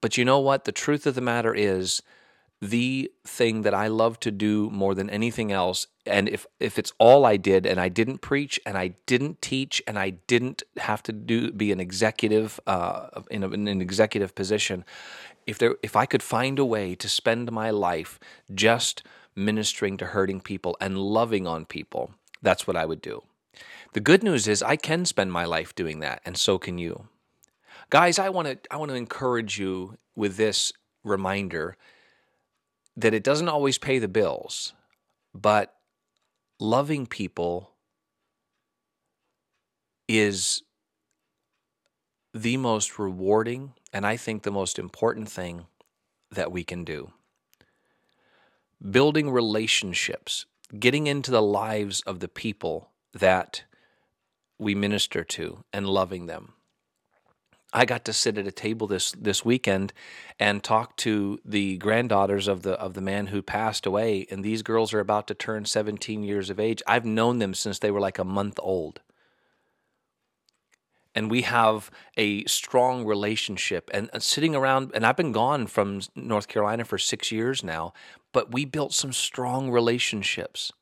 But 0.00 0.16
you 0.16 0.24
know 0.24 0.40
what? 0.40 0.64
The 0.64 0.72
truth 0.72 1.06
of 1.06 1.14
the 1.14 1.20
matter 1.20 1.54
is 1.54 2.02
the 2.62 3.10
thing 3.24 3.62
that 3.62 3.74
I 3.74 3.88
love 3.88 4.20
to 4.20 4.30
do 4.30 4.70
more 4.70 4.94
than 4.94 5.10
anything 5.10 5.50
else. 5.50 5.88
And 6.06 6.28
if, 6.28 6.46
if 6.60 6.78
it's 6.78 6.92
all 6.96 7.26
I 7.26 7.36
did 7.36 7.66
and 7.66 7.80
I 7.80 7.88
didn't 7.88 8.18
preach 8.18 8.60
and 8.64 8.78
I 8.78 8.94
didn't 9.04 9.42
teach 9.42 9.82
and 9.84 9.98
I 9.98 10.10
didn't 10.10 10.62
have 10.76 11.02
to 11.02 11.12
do 11.12 11.50
be 11.50 11.72
an 11.72 11.80
executive 11.80 12.60
uh, 12.68 13.08
in, 13.32 13.42
a, 13.42 13.48
in 13.48 13.66
an 13.66 13.80
executive 13.80 14.36
position, 14.36 14.84
if 15.44 15.58
there 15.58 15.74
if 15.82 15.96
I 15.96 16.06
could 16.06 16.22
find 16.22 16.56
a 16.60 16.64
way 16.64 16.94
to 16.94 17.08
spend 17.08 17.50
my 17.50 17.70
life 17.70 18.20
just 18.54 19.02
ministering 19.34 19.96
to 19.96 20.06
hurting 20.06 20.40
people 20.40 20.76
and 20.80 20.96
loving 20.96 21.48
on 21.48 21.64
people, 21.64 22.14
that's 22.42 22.64
what 22.68 22.76
I 22.76 22.86
would 22.86 23.02
do. 23.02 23.24
The 23.92 24.00
good 24.00 24.22
news 24.22 24.46
is 24.46 24.62
I 24.62 24.76
can 24.76 25.04
spend 25.04 25.32
my 25.32 25.46
life 25.46 25.74
doing 25.74 25.98
that, 25.98 26.22
and 26.24 26.38
so 26.38 26.58
can 26.58 26.78
you. 26.78 27.08
Guys, 27.90 28.20
I 28.20 28.28
want 28.28 28.46
to 28.46 28.58
I 28.70 28.76
want 28.76 28.92
to 28.92 28.96
encourage 28.96 29.58
you 29.58 29.98
with 30.14 30.36
this 30.36 30.72
reminder 31.02 31.76
that 32.96 33.14
it 33.14 33.24
doesn't 33.24 33.48
always 33.48 33.78
pay 33.78 33.98
the 33.98 34.08
bills, 34.08 34.72
but 35.34 35.74
loving 36.60 37.06
people 37.06 37.70
is 40.08 40.62
the 42.34 42.56
most 42.56 42.98
rewarding 42.98 43.72
and 43.92 44.06
I 44.06 44.16
think 44.16 44.42
the 44.42 44.50
most 44.50 44.78
important 44.78 45.28
thing 45.28 45.66
that 46.30 46.50
we 46.50 46.64
can 46.64 46.84
do. 46.84 47.12
Building 48.90 49.30
relationships, 49.30 50.46
getting 50.78 51.06
into 51.06 51.30
the 51.30 51.42
lives 51.42 52.00
of 52.02 52.20
the 52.20 52.28
people 52.28 52.90
that 53.12 53.64
we 54.58 54.74
minister 54.74 55.22
to 55.24 55.64
and 55.72 55.86
loving 55.86 56.26
them. 56.26 56.54
I 57.72 57.84
got 57.86 58.04
to 58.04 58.12
sit 58.12 58.36
at 58.36 58.46
a 58.46 58.52
table 58.52 58.86
this 58.86 59.12
this 59.12 59.44
weekend 59.44 59.92
and 60.38 60.62
talk 60.62 60.96
to 60.98 61.40
the 61.44 61.78
granddaughters 61.78 62.46
of 62.46 62.62
the 62.62 62.72
of 62.72 62.94
the 62.94 63.00
man 63.00 63.28
who 63.28 63.40
passed 63.40 63.86
away 63.86 64.26
and 64.30 64.44
these 64.44 64.62
girls 64.62 64.92
are 64.92 65.00
about 65.00 65.26
to 65.28 65.34
turn 65.34 65.64
17 65.64 66.22
years 66.22 66.50
of 66.50 66.60
age. 66.60 66.82
I've 66.86 67.06
known 67.06 67.38
them 67.38 67.54
since 67.54 67.78
they 67.78 67.90
were 67.90 68.00
like 68.00 68.18
a 68.18 68.24
month 68.24 68.58
old. 68.62 69.00
And 71.14 71.30
we 71.30 71.42
have 71.42 71.90
a 72.16 72.44
strong 72.44 73.04
relationship 73.04 73.90
and, 73.92 74.08
and 74.12 74.22
sitting 74.22 74.54
around 74.54 74.92
and 74.94 75.06
I've 75.06 75.16
been 75.16 75.32
gone 75.32 75.66
from 75.66 76.00
North 76.14 76.48
Carolina 76.48 76.84
for 76.84 76.98
6 76.98 77.32
years 77.32 77.62
now, 77.62 77.92
but 78.32 78.52
we 78.52 78.64
built 78.64 78.92
some 78.92 79.12
strong 79.12 79.70
relationships. 79.70 80.72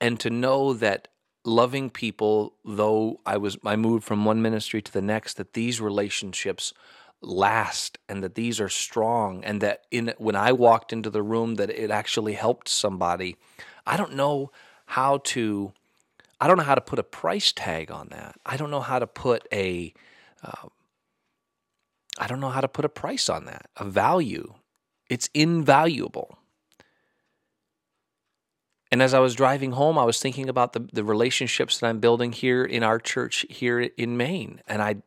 And 0.00 0.18
to 0.20 0.28
know 0.28 0.74
that 0.74 1.08
loving 1.44 1.90
people, 1.90 2.54
though 2.64 3.20
I 3.26 3.36
was 3.36 3.58
I 3.64 3.76
moved 3.76 4.04
from 4.04 4.24
one 4.24 4.42
ministry 4.42 4.82
to 4.82 4.92
the 4.92 5.02
next, 5.02 5.34
that 5.34 5.54
these 5.54 5.80
relationships 5.80 6.72
last 7.20 7.98
and 8.08 8.22
that 8.22 8.34
these 8.34 8.60
are 8.60 8.68
strong 8.68 9.42
and 9.44 9.60
that 9.60 9.84
in 9.90 10.12
when 10.18 10.36
I 10.36 10.52
walked 10.52 10.92
into 10.92 11.10
the 11.10 11.22
room 11.22 11.54
that 11.56 11.70
it 11.70 11.90
actually 11.90 12.34
helped 12.34 12.68
somebody. 12.68 13.36
I 13.86 13.96
don't 13.96 14.14
know 14.14 14.50
how 14.86 15.18
to 15.18 15.72
I 16.40 16.46
don't 16.46 16.58
know 16.58 16.64
how 16.64 16.74
to 16.74 16.80
put 16.80 16.98
a 16.98 17.04
price 17.04 17.52
tag 17.52 17.90
on 17.90 18.08
that. 18.10 18.36
I 18.44 18.56
don't 18.56 18.70
know 18.70 18.80
how 18.80 18.98
to 18.98 19.06
put 19.06 19.46
a 19.52 19.94
uh, 20.42 20.68
I 22.18 22.26
don't 22.26 22.40
know 22.40 22.50
how 22.50 22.60
to 22.60 22.68
put 22.68 22.84
a 22.84 22.90
price 22.90 23.28
on 23.28 23.46
that, 23.46 23.68
a 23.76 23.84
value. 23.84 24.54
It's 25.08 25.28
invaluable. 25.34 26.38
And 28.94 29.02
as 29.02 29.12
I 29.12 29.18
was 29.18 29.34
driving 29.34 29.72
home, 29.72 29.98
I 29.98 30.04
was 30.04 30.20
thinking 30.20 30.48
about 30.48 30.72
the, 30.72 30.88
the 30.92 31.02
relationships 31.02 31.80
that 31.80 31.88
I'm 31.88 31.98
building 31.98 32.30
here 32.30 32.64
in 32.64 32.84
our 32.84 33.00
church 33.00 33.44
here 33.50 33.80
in 33.80 34.16
Maine. 34.16 34.60
And 34.68 34.80
I 34.80 35.02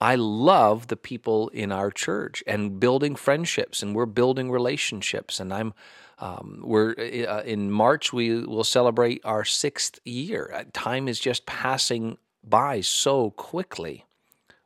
I 0.00 0.14
love 0.14 0.86
the 0.86 0.96
people 0.96 1.48
in 1.48 1.72
our 1.72 1.90
church 1.90 2.44
and 2.46 2.78
building 2.78 3.16
friendships, 3.16 3.82
and 3.82 3.96
we're 3.96 4.06
building 4.06 4.52
relationships. 4.52 5.40
And 5.40 5.52
I'm 5.52 5.74
um, 6.20 6.60
we're 6.62 6.94
uh, 7.28 7.42
in 7.42 7.72
March. 7.72 8.12
We 8.12 8.46
will 8.46 8.62
celebrate 8.62 9.22
our 9.24 9.44
sixth 9.44 9.98
year. 10.04 10.52
Uh, 10.54 10.62
time 10.72 11.08
is 11.08 11.18
just 11.18 11.46
passing 11.46 12.18
by 12.44 12.80
so 12.80 13.32
quickly. 13.32 14.04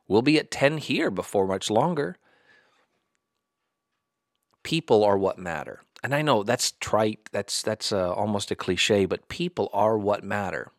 We'll 0.07 0.21
be 0.21 0.37
at 0.37 0.51
ten 0.51 0.77
here 0.77 1.09
before 1.09 1.47
much 1.47 1.71
longer. 1.71 2.15
People 4.61 5.03
are 5.03 5.17
what 5.17 5.39
matter 5.39 5.81
and 6.03 6.15
I 6.15 6.21
know 6.21 6.43
that's 6.43 6.73
trite, 6.79 7.29
that's 7.31 7.61
that's 7.61 7.91
uh, 7.91 8.13
almost 8.13 8.51
a 8.51 8.55
cliche, 8.55 9.05
but 9.05 9.27
people 9.27 9.69
are 9.73 9.97
what 9.97 10.23
matter. 10.23 10.71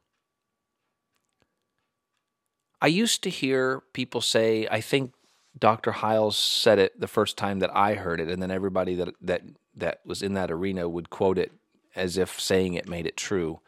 I 2.81 2.89
used 2.89 3.23
to 3.23 3.31
hear 3.31 3.83
people 3.93 4.21
say, 4.21 4.67
I 4.69 4.81
think 4.81 5.13
Dr. 5.57 5.93
Hyles 5.93 6.37
said 6.37 6.81
it 6.81 6.99
the 6.99 7.07
first 7.07 7.37
time 7.37 7.61
that 7.61 7.75
I 7.77 7.95
heard 7.95 8.21
it, 8.21 8.29
and 8.29 8.43
then 8.43 8.51
everybody 8.51 8.95
that 8.97 9.15
that 9.21 9.43
that 9.77 10.01
was 10.05 10.23
in 10.23 10.35
that 10.35 10.51
arena 10.51 10.89
would 10.89 11.11
quote 11.11 11.39
it 11.39 11.53
as 11.95 12.17
if 12.17 12.41
saying 12.41 12.75
it 12.75 12.89
made 12.89 13.07
it 13.07 13.17
true 13.17 13.61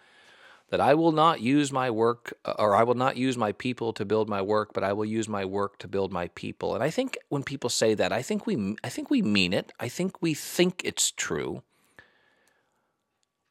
that 0.75 0.81
I 0.81 0.95
will 0.95 1.12
not 1.12 1.40
use 1.40 1.71
my 1.71 1.88
work 1.88 2.37
or 2.59 2.75
I 2.75 2.83
will 2.83 2.97
not 2.97 3.16
use 3.16 3.37
my 3.37 3.52
people 3.52 3.93
to 3.93 4.04
build 4.04 4.28
my 4.28 4.43
work, 4.43 4.73
but 4.73 4.83
I 4.83 4.93
will 4.93 5.04
use 5.04 5.28
my 5.28 5.45
work 5.45 5.78
to 5.78 5.87
build 5.87 6.12
my 6.12 6.26
people. 6.35 6.75
And 6.75 6.83
I 6.83 6.90
think 6.90 7.16
when 7.28 7.45
people 7.45 7.71
say 7.71 7.95
that, 7.95 8.11
I 8.12 8.23
think 8.23 8.45
we 8.45 8.75
I 8.83 8.88
think 8.88 9.09
we 9.09 9.23
mean 9.23 9.52
it. 9.52 9.73
I 9.78 9.88
think 9.88 10.21
we 10.21 10.35
think 10.35 10.83
it's 10.85 11.12
true. 11.12 11.62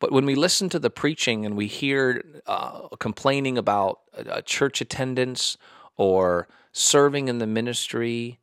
But 0.02 0.12
when 0.12 0.26
we 0.26 0.36
listen 0.36 0.68
to 0.68 0.80
the 0.80 0.90
preaching 0.90 1.46
and 1.46 1.56
we 1.56 1.68
hear 1.68 2.02
uh, 2.46 2.90
complaining 3.00 3.58
about 3.58 4.02
uh, 4.18 4.42
church 4.42 4.82
attendance 4.82 5.58
or 5.96 6.50
serving 6.74 7.30
in 7.30 7.38
the 7.38 7.48
ministry 7.48 8.38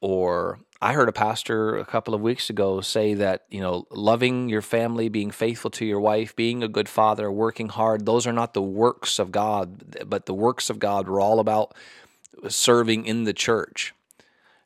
or 0.00 0.60
I 0.84 0.92
heard 0.92 1.08
a 1.08 1.12
pastor 1.12 1.78
a 1.78 1.86
couple 1.86 2.12
of 2.12 2.20
weeks 2.20 2.50
ago 2.50 2.82
say 2.82 3.14
that, 3.14 3.44
you 3.48 3.58
know, 3.58 3.86
loving 3.90 4.50
your 4.50 4.60
family, 4.60 5.08
being 5.08 5.30
faithful 5.30 5.70
to 5.70 5.86
your 5.86 5.98
wife, 5.98 6.36
being 6.36 6.62
a 6.62 6.68
good 6.68 6.90
father, 6.90 7.32
working 7.32 7.70
hard, 7.70 8.04
those 8.04 8.26
are 8.26 8.34
not 8.34 8.52
the 8.52 8.60
works 8.60 9.18
of 9.18 9.32
God, 9.32 10.06
but 10.06 10.26
the 10.26 10.34
works 10.34 10.68
of 10.68 10.78
God 10.78 11.08
were 11.08 11.20
all 11.20 11.40
about 11.40 11.74
serving 12.48 13.06
in 13.06 13.24
the 13.24 13.32
church. 13.32 13.94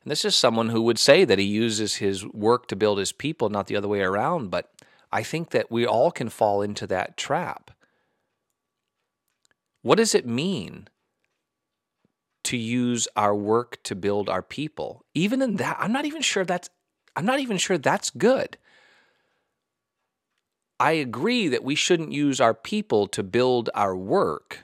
And 0.03 0.11
this 0.11 0.25
is 0.25 0.35
someone 0.35 0.67
who 0.67 0.81
would 0.81 0.99
say 0.99 1.23
that 1.23 1.39
he 1.39 1.45
uses 1.45 1.95
his 1.95 2.25
work 2.25 2.67
to 2.67 2.75
build 2.75 2.99
his 2.99 3.13
people, 3.13 3.47
not 3.47 3.67
the 3.67 3.77
other 3.77 3.87
way 3.87 4.01
around, 4.01 4.51
but 4.51 4.73
I 5.13 5.23
think 5.23 5.51
that 5.51 5.71
we 5.71 5.87
all 5.87 6.11
can 6.11 6.27
fall 6.27 6.61
into 6.61 6.85
that 6.87 7.15
trap. 7.15 7.71
What 9.83 9.99
does 9.99 10.13
it 10.13 10.27
mean 10.27 10.89
to 12.43 12.57
use 12.57 13.07
our 13.15 13.35
work 13.35 13.77
to 13.83 13.95
build 13.95 14.29
our 14.29 14.41
people. 14.41 15.05
Even 15.13 15.41
in 15.41 15.57
that, 15.57 15.77
I'm 15.79 15.91
not 15.91 16.05
even 16.05 16.21
sure 16.21 16.45
that's 16.45 16.69
I'm 17.15 17.25
not 17.25 17.39
even 17.39 17.57
sure 17.57 17.77
that's 17.77 18.09
good. 18.09 18.57
I 20.79 20.93
agree 20.93 21.49
that 21.49 21.63
we 21.63 21.75
shouldn't 21.75 22.13
use 22.13 22.39
our 22.39 22.53
people 22.53 23.07
to 23.07 23.21
build 23.21 23.69
our 23.75 23.95
work, 23.95 24.59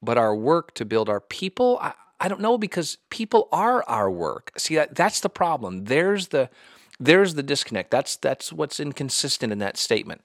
but 0.00 0.16
our 0.16 0.34
work 0.34 0.74
to 0.74 0.84
build 0.84 1.08
our 1.08 1.20
people, 1.20 1.78
I, 1.82 1.94
I 2.20 2.28
don't 2.28 2.40
know 2.40 2.56
because 2.56 2.98
people 3.08 3.48
are 3.50 3.82
our 3.88 4.10
work. 4.10 4.52
See 4.56 4.76
that 4.76 4.94
that's 4.94 5.20
the 5.20 5.28
problem. 5.28 5.86
There's 5.86 6.28
the 6.28 6.50
there's 7.00 7.34
the 7.34 7.42
disconnect. 7.42 7.90
That's 7.90 8.16
that's 8.16 8.52
what's 8.52 8.78
inconsistent 8.78 9.52
in 9.52 9.58
that 9.58 9.76
statement. 9.76 10.20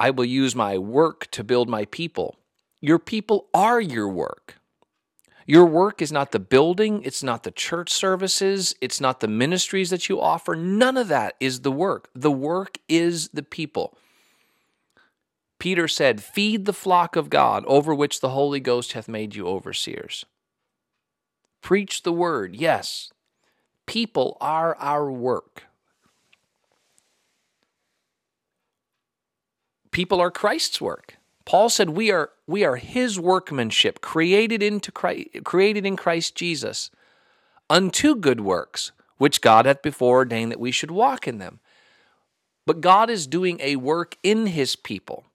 I 0.00 0.10
will 0.10 0.24
use 0.24 0.56
my 0.56 0.78
work 0.78 1.30
to 1.32 1.44
build 1.44 1.68
my 1.68 1.84
people. 1.84 2.36
Your 2.80 2.98
people 2.98 3.46
are 3.54 3.80
your 3.80 4.08
work. 4.08 4.56
Your 5.46 5.66
work 5.66 6.00
is 6.00 6.12
not 6.12 6.32
the 6.32 6.38
building, 6.38 7.02
it's 7.02 7.22
not 7.22 7.42
the 7.42 7.50
church 7.50 7.90
services, 7.90 8.74
it's 8.80 9.00
not 9.00 9.20
the 9.20 9.28
ministries 9.28 9.90
that 9.90 10.08
you 10.08 10.20
offer. 10.20 10.54
None 10.54 10.96
of 10.96 11.08
that 11.08 11.34
is 11.40 11.60
the 11.60 11.72
work. 11.72 12.08
The 12.14 12.30
work 12.30 12.78
is 12.88 13.28
the 13.30 13.42
people. 13.42 13.96
Peter 15.58 15.86
said, 15.86 16.22
Feed 16.22 16.64
the 16.64 16.72
flock 16.72 17.16
of 17.16 17.30
God 17.30 17.64
over 17.66 17.94
which 17.94 18.20
the 18.20 18.30
Holy 18.30 18.60
Ghost 18.60 18.92
hath 18.92 19.08
made 19.08 19.34
you 19.34 19.46
overseers. 19.46 20.24
Preach 21.60 22.02
the 22.02 22.12
word, 22.12 22.56
yes. 22.56 23.10
People 23.86 24.36
are 24.40 24.76
our 24.76 25.10
work. 25.10 25.64
People 29.92 30.20
are 30.20 30.30
Christ's 30.30 30.80
work. 30.80 31.18
Paul 31.44 31.68
said 31.68 31.90
we 31.90 32.10
are 32.10 32.30
we 32.46 32.64
are 32.64 32.76
his 32.76 33.18
workmanship 33.18 34.00
created 34.00 34.62
into 34.62 34.92
Christ, 34.92 35.28
created 35.44 35.86
in 35.86 35.96
Christ 35.96 36.34
Jesus 36.34 36.90
unto 37.68 38.14
good 38.14 38.40
works 38.40 38.92
which 39.22 39.40
God 39.40 39.66
hath 39.66 39.82
before 39.82 40.16
ordained 40.16 40.50
that 40.50 40.58
we 40.58 40.72
should 40.72 40.90
walk 40.90 41.28
in 41.28 41.38
them. 41.38 41.60
But 42.66 42.80
God 42.80 43.08
is 43.08 43.28
doing 43.28 43.60
a 43.60 43.76
work 43.76 44.16
in 44.24 44.48
his 44.48 44.74
people. 44.74 45.26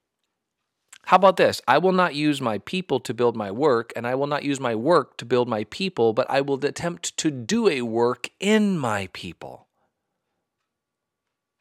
How 1.06 1.16
about 1.16 1.38
this? 1.38 1.62
I 1.70 1.78
will 1.78 1.94
not 1.94 2.14
use 2.14 2.42
my 2.42 2.58
people 2.58 3.00
to 3.00 3.14
build 3.14 3.38
my 3.38 3.50
work, 3.50 3.94
and 3.96 4.06
I 4.06 4.14
will 4.14 4.28
not 4.28 4.44
use 4.44 4.60
my 4.60 4.76
work 4.76 5.16
to 5.18 5.26
build 5.26 5.48
my 5.48 5.64
people, 5.70 6.12
but 6.12 6.30
I 6.30 6.42
will 6.42 6.64
attempt 6.66 7.16
to 7.16 7.32
do 7.32 7.70
a 7.70 7.82
work 7.84 8.30
in 8.42 8.78
my 8.78 9.08
people. 9.14 9.68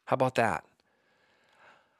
How 0.07 0.15
about 0.15 0.35
that? 0.35 0.65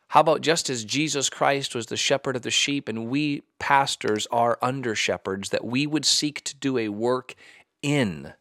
How 0.10 0.22
about 0.22 0.42
just 0.42 0.70
as 0.70 0.86
Jesus 0.86 1.30
Christ 1.30 1.76
was 1.76 1.88
the 1.88 1.98
shepherd 1.98 2.36
of 2.36 2.42
the 2.42 2.52
sheep 2.52 2.88
and 2.88 3.08
we 3.08 3.44
pastors 3.60 4.26
are 4.32 4.58
under 4.62 4.96
shepherds, 4.96 5.50
that 5.50 5.66
we 5.66 5.86
would 5.86 6.06
seek 6.06 6.44
to 6.46 6.56
do 6.56 6.78
a 6.78 6.90
work 6.90 7.36
in 7.82 8.34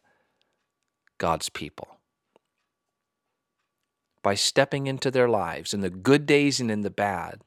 God's 1.17 1.49
people? 1.49 1.97
by 4.27 4.35
stepping 4.35 4.87
into 4.87 5.09
their 5.09 5.29
lives 5.29 5.73
in 5.73 5.79
the 5.79 5.89
good 5.89 6.25
days 6.25 6.59
and 6.59 6.69
in 6.69 6.81
the 6.81 6.89
bad, 6.89 7.39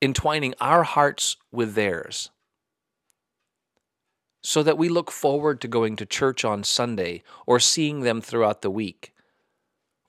entwining 0.00 0.54
our 0.62 0.82
hearts 0.82 1.36
with 1.52 1.74
theirs 1.74 2.30
so 4.42 4.62
that 4.62 4.78
we 4.78 4.88
look 4.88 5.10
forward 5.10 5.60
to 5.60 5.68
going 5.68 5.94
to 5.94 6.06
church 6.06 6.42
on 6.42 6.64
Sunday 6.64 7.22
or 7.46 7.60
seeing 7.60 8.00
them 8.00 8.22
throughout 8.22 8.62
the 8.62 8.70
week, 8.70 9.12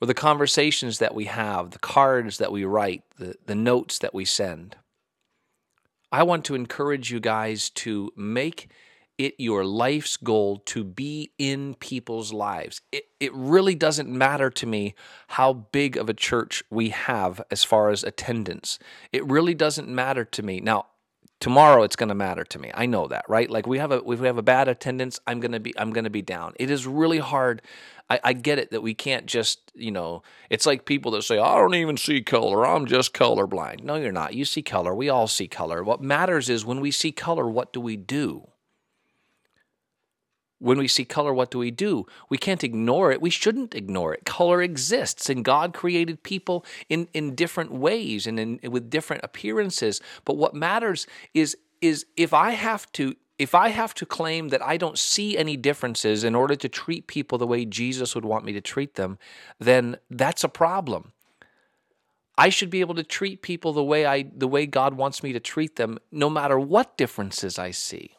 or 0.01 0.07
the 0.07 0.13
conversations 0.13 0.99
that 0.99 1.13
we 1.13 1.25
have, 1.25 1.71
the 1.71 1.79
cards 1.79 2.37
that 2.37 2.51
we 2.51 2.63
write, 2.63 3.03
the, 3.17 3.35
the 3.45 3.55
notes 3.55 3.99
that 3.99 4.13
we 4.13 4.25
send. 4.25 4.75
I 6.11 6.23
want 6.23 6.45
to 6.45 6.55
encourage 6.55 7.11
you 7.11 7.19
guys 7.19 7.69
to 7.71 8.11
make 8.15 8.69
it 9.19 9.35
your 9.37 9.65
life's 9.65 10.15
goal 10.15 10.57
to 10.65 10.83
be 10.83 11.31
in 11.37 11.75
people's 11.75 12.31
lives. 12.31 12.81
It, 12.91 13.03
it 13.19 13.33
really 13.33 13.75
doesn't 13.75 14.09
matter 14.09 14.49
to 14.49 14.65
me 14.65 14.95
how 15.27 15.51
big 15.51 15.97
of 15.97 16.09
a 16.09 16.13
church 16.13 16.63
we 16.71 16.89
have 16.89 17.41
as 17.51 17.65
far 17.65 17.89
as 17.89 18.03
attendance. 18.03 18.79
It 19.11 19.25
really 19.25 19.53
doesn't 19.53 19.89
matter 19.89 20.23
to 20.23 20.41
me. 20.41 20.61
Now, 20.61 20.85
tomorrow 21.41 21.83
it's 21.83 21.97
going 21.97 22.09
to 22.09 22.15
matter 22.15 22.45
to 22.45 22.59
me. 22.59 22.71
I 22.73 22.85
know 22.85 23.07
that, 23.07 23.25
right? 23.27 23.49
Like 23.49 23.67
we 23.67 23.77
have 23.79 23.91
a 23.91 23.97
if 23.97 24.19
we 24.19 24.27
have 24.27 24.37
a 24.37 24.43
bad 24.43 24.69
attendance, 24.69 25.19
I'm 25.27 25.41
going 25.41 25.51
to 25.51 25.59
be 25.59 25.77
I'm 25.77 25.91
going 25.91 26.05
to 26.05 26.09
be 26.09 26.21
down. 26.21 26.53
It 26.57 26.69
is 26.71 26.87
really 26.87 27.19
hard. 27.19 27.61
I, 28.09 28.19
I 28.23 28.33
get 28.33 28.59
it 28.59 28.71
that 28.71 28.81
we 28.81 28.93
can't 28.93 29.25
just 29.25 29.71
you 29.75 29.91
know. 29.91 30.23
It's 30.49 30.65
like 30.65 30.85
people 30.85 31.11
that 31.11 31.23
say 31.23 31.39
I 31.39 31.55
don't 31.55 31.75
even 31.75 31.97
see 31.97 32.21
color. 32.21 32.65
I'm 32.65 32.85
just 32.85 33.13
colorblind. 33.13 33.83
No, 33.83 33.95
you're 33.95 34.11
not. 34.11 34.33
You 34.33 34.45
see 34.45 34.61
color. 34.61 34.93
We 34.93 35.09
all 35.09 35.27
see 35.27 35.47
color. 35.47 35.83
What 35.83 36.01
matters 36.01 36.49
is 36.49 36.65
when 36.65 36.79
we 36.79 36.91
see 36.91 37.11
color, 37.11 37.47
what 37.47 37.73
do 37.73 37.81
we 37.81 37.95
do? 37.95 38.49
When 40.61 40.77
we 40.77 40.89
see 40.89 41.05
color, 41.05 41.33
what 41.33 41.51
do 41.51 41.57
we 41.57 41.71
do? 41.71 42.05
We 42.29 42.37
can't 42.37 42.65
ignore 42.65 43.13
it. 43.13 43.21
We 43.21 43.29
shouldn't 43.29 43.73
ignore 43.73 44.13
it. 44.13 44.25
Color 44.25 44.61
exists, 44.61 45.29
and 45.29 45.45
God 45.45 45.73
created 45.73 46.21
people 46.21 46.65
in, 46.89 47.07
in 47.13 47.33
different 47.33 47.71
ways 47.71 48.27
and 48.27 48.37
in, 48.37 48.59
with 48.69 48.89
different 48.89 49.23
appearances. 49.23 50.01
But 50.25 50.35
what 50.35 50.53
matters 50.53 51.07
is 51.33 51.57
is 51.81 52.05
if 52.17 52.33
I 52.33 52.51
have 52.51 52.91
to 52.91 53.15
if 53.39 53.55
I 53.55 53.69
have 53.69 53.93
to 53.95 54.05
claim 54.05 54.49
that 54.49 54.61
I 54.61 54.75
don't 54.75 54.99
see 54.99 55.37
any 55.37 55.55
differences 55.55 56.25
in 56.25 56.35
order 56.35 56.57
to 56.57 56.67
treat 56.67 57.07
people 57.07 57.37
the 57.37 57.47
way 57.47 57.63
Jesus 57.63 58.13
would 58.13 58.25
want 58.25 58.43
me 58.43 58.51
to 58.51 58.61
treat 58.61 58.95
them, 58.95 59.17
then 59.57 59.97
that's 60.11 60.43
a 60.43 60.49
problem. 60.49 61.13
I 62.37 62.49
should 62.49 62.69
be 62.69 62.81
able 62.81 62.95
to 62.95 63.03
treat 63.03 63.41
people 63.41 63.73
the 63.73 63.83
way 63.83 64.05
I 64.05 64.23
the 64.35 64.47
way 64.47 64.65
God 64.65 64.93
wants 64.93 65.23
me 65.23 65.33
to 65.33 65.39
treat 65.39 65.77
them 65.77 65.99
no 66.11 66.29
matter 66.29 66.59
what 66.59 66.97
differences 66.97 67.57
I 67.57 67.71
see. 67.71 68.15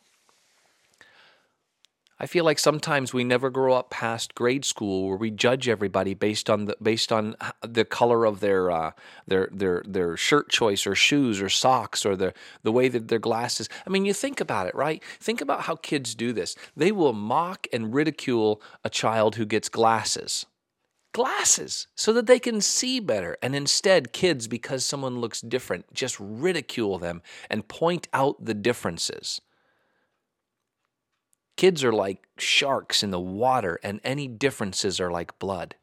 I 2.22 2.26
feel 2.26 2.44
like 2.44 2.58
sometimes 2.58 3.14
we 3.14 3.24
never 3.24 3.48
grow 3.48 3.72
up 3.72 3.88
past 3.88 4.34
grade 4.34 4.66
school 4.66 5.08
where 5.08 5.16
we 5.16 5.30
judge 5.30 5.70
everybody 5.70 6.12
based 6.12 6.50
on 6.50 6.66
the 6.66 6.76
based 6.82 7.10
on 7.10 7.34
the 7.62 7.86
color 7.86 8.26
of 8.26 8.40
their 8.40 8.70
uh, 8.70 8.90
their 9.26 9.48
their 9.50 9.82
their 9.86 10.18
shirt 10.18 10.50
choice 10.50 10.86
or 10.86 10.94
shoes 10.94 11.40
or 11.40 11.48
socks 11.48 12.04
or 12.04 12.16
the 12.16 12.34
the 12.62 12.72
way 12.72 12.88
that 12.88 13.08
their 13.08 13.18
glasses. 13.18 13.70
I 13.86 13.90
mean, 13.90 14.04
you 14.04 14.12
think 14.12 14.38
about 14.38 14.66
it, 14.66 14.74
right? 14.74 15.02
Think 15.18 15.40
about 15.40 15.62
how 15.62 15.76
kids 15.76 16.14
do 16.14 16.34
this. 16.34 16.56
They 16.76 16.92
will 16.92 17.14
mock 17.14 17.66
and 17.72 17.94
ridicule 17.94 18.60
a 18.84 18.90
child 18.90 19.36
who 19.36 19.46
gets 19.46 19.70
glasses. 19.70 20.44
Glasses 21.12 21.86
so 21.94 22.12
that 22.12 22.26
they 22.26 22.38
can 22.38 22.60
see 22.60 23.00
better. 23.00 23.38
And 23.42 23.56
instead, 23.56 24.12
kids, 24.12 24.46
because 24.46 24.84
someone 24.84 25.20
looks 25.20 25.40
different, 25.40 25.92
just 25.94 26.16
ridicule 26.20 26.98
them 26.98 27.22
and 27.48 27.66
point 27.66 28.08
out 28.12 28.44
the 28.44 28.54
differences. 28.54 29.40
Kids 31.60 31.84
are 31.84 31.92
like 31.92 32.26
sharks 32.38 33.02
in 33.02 33.10
the 33.10 33.20
water, 33.20 33.78
and 33.82 34.00
any 34.02 34.26
differences 34.26 34.98
are 34.98 35.10
like 35.10 35.38
blood. 35.38 35.74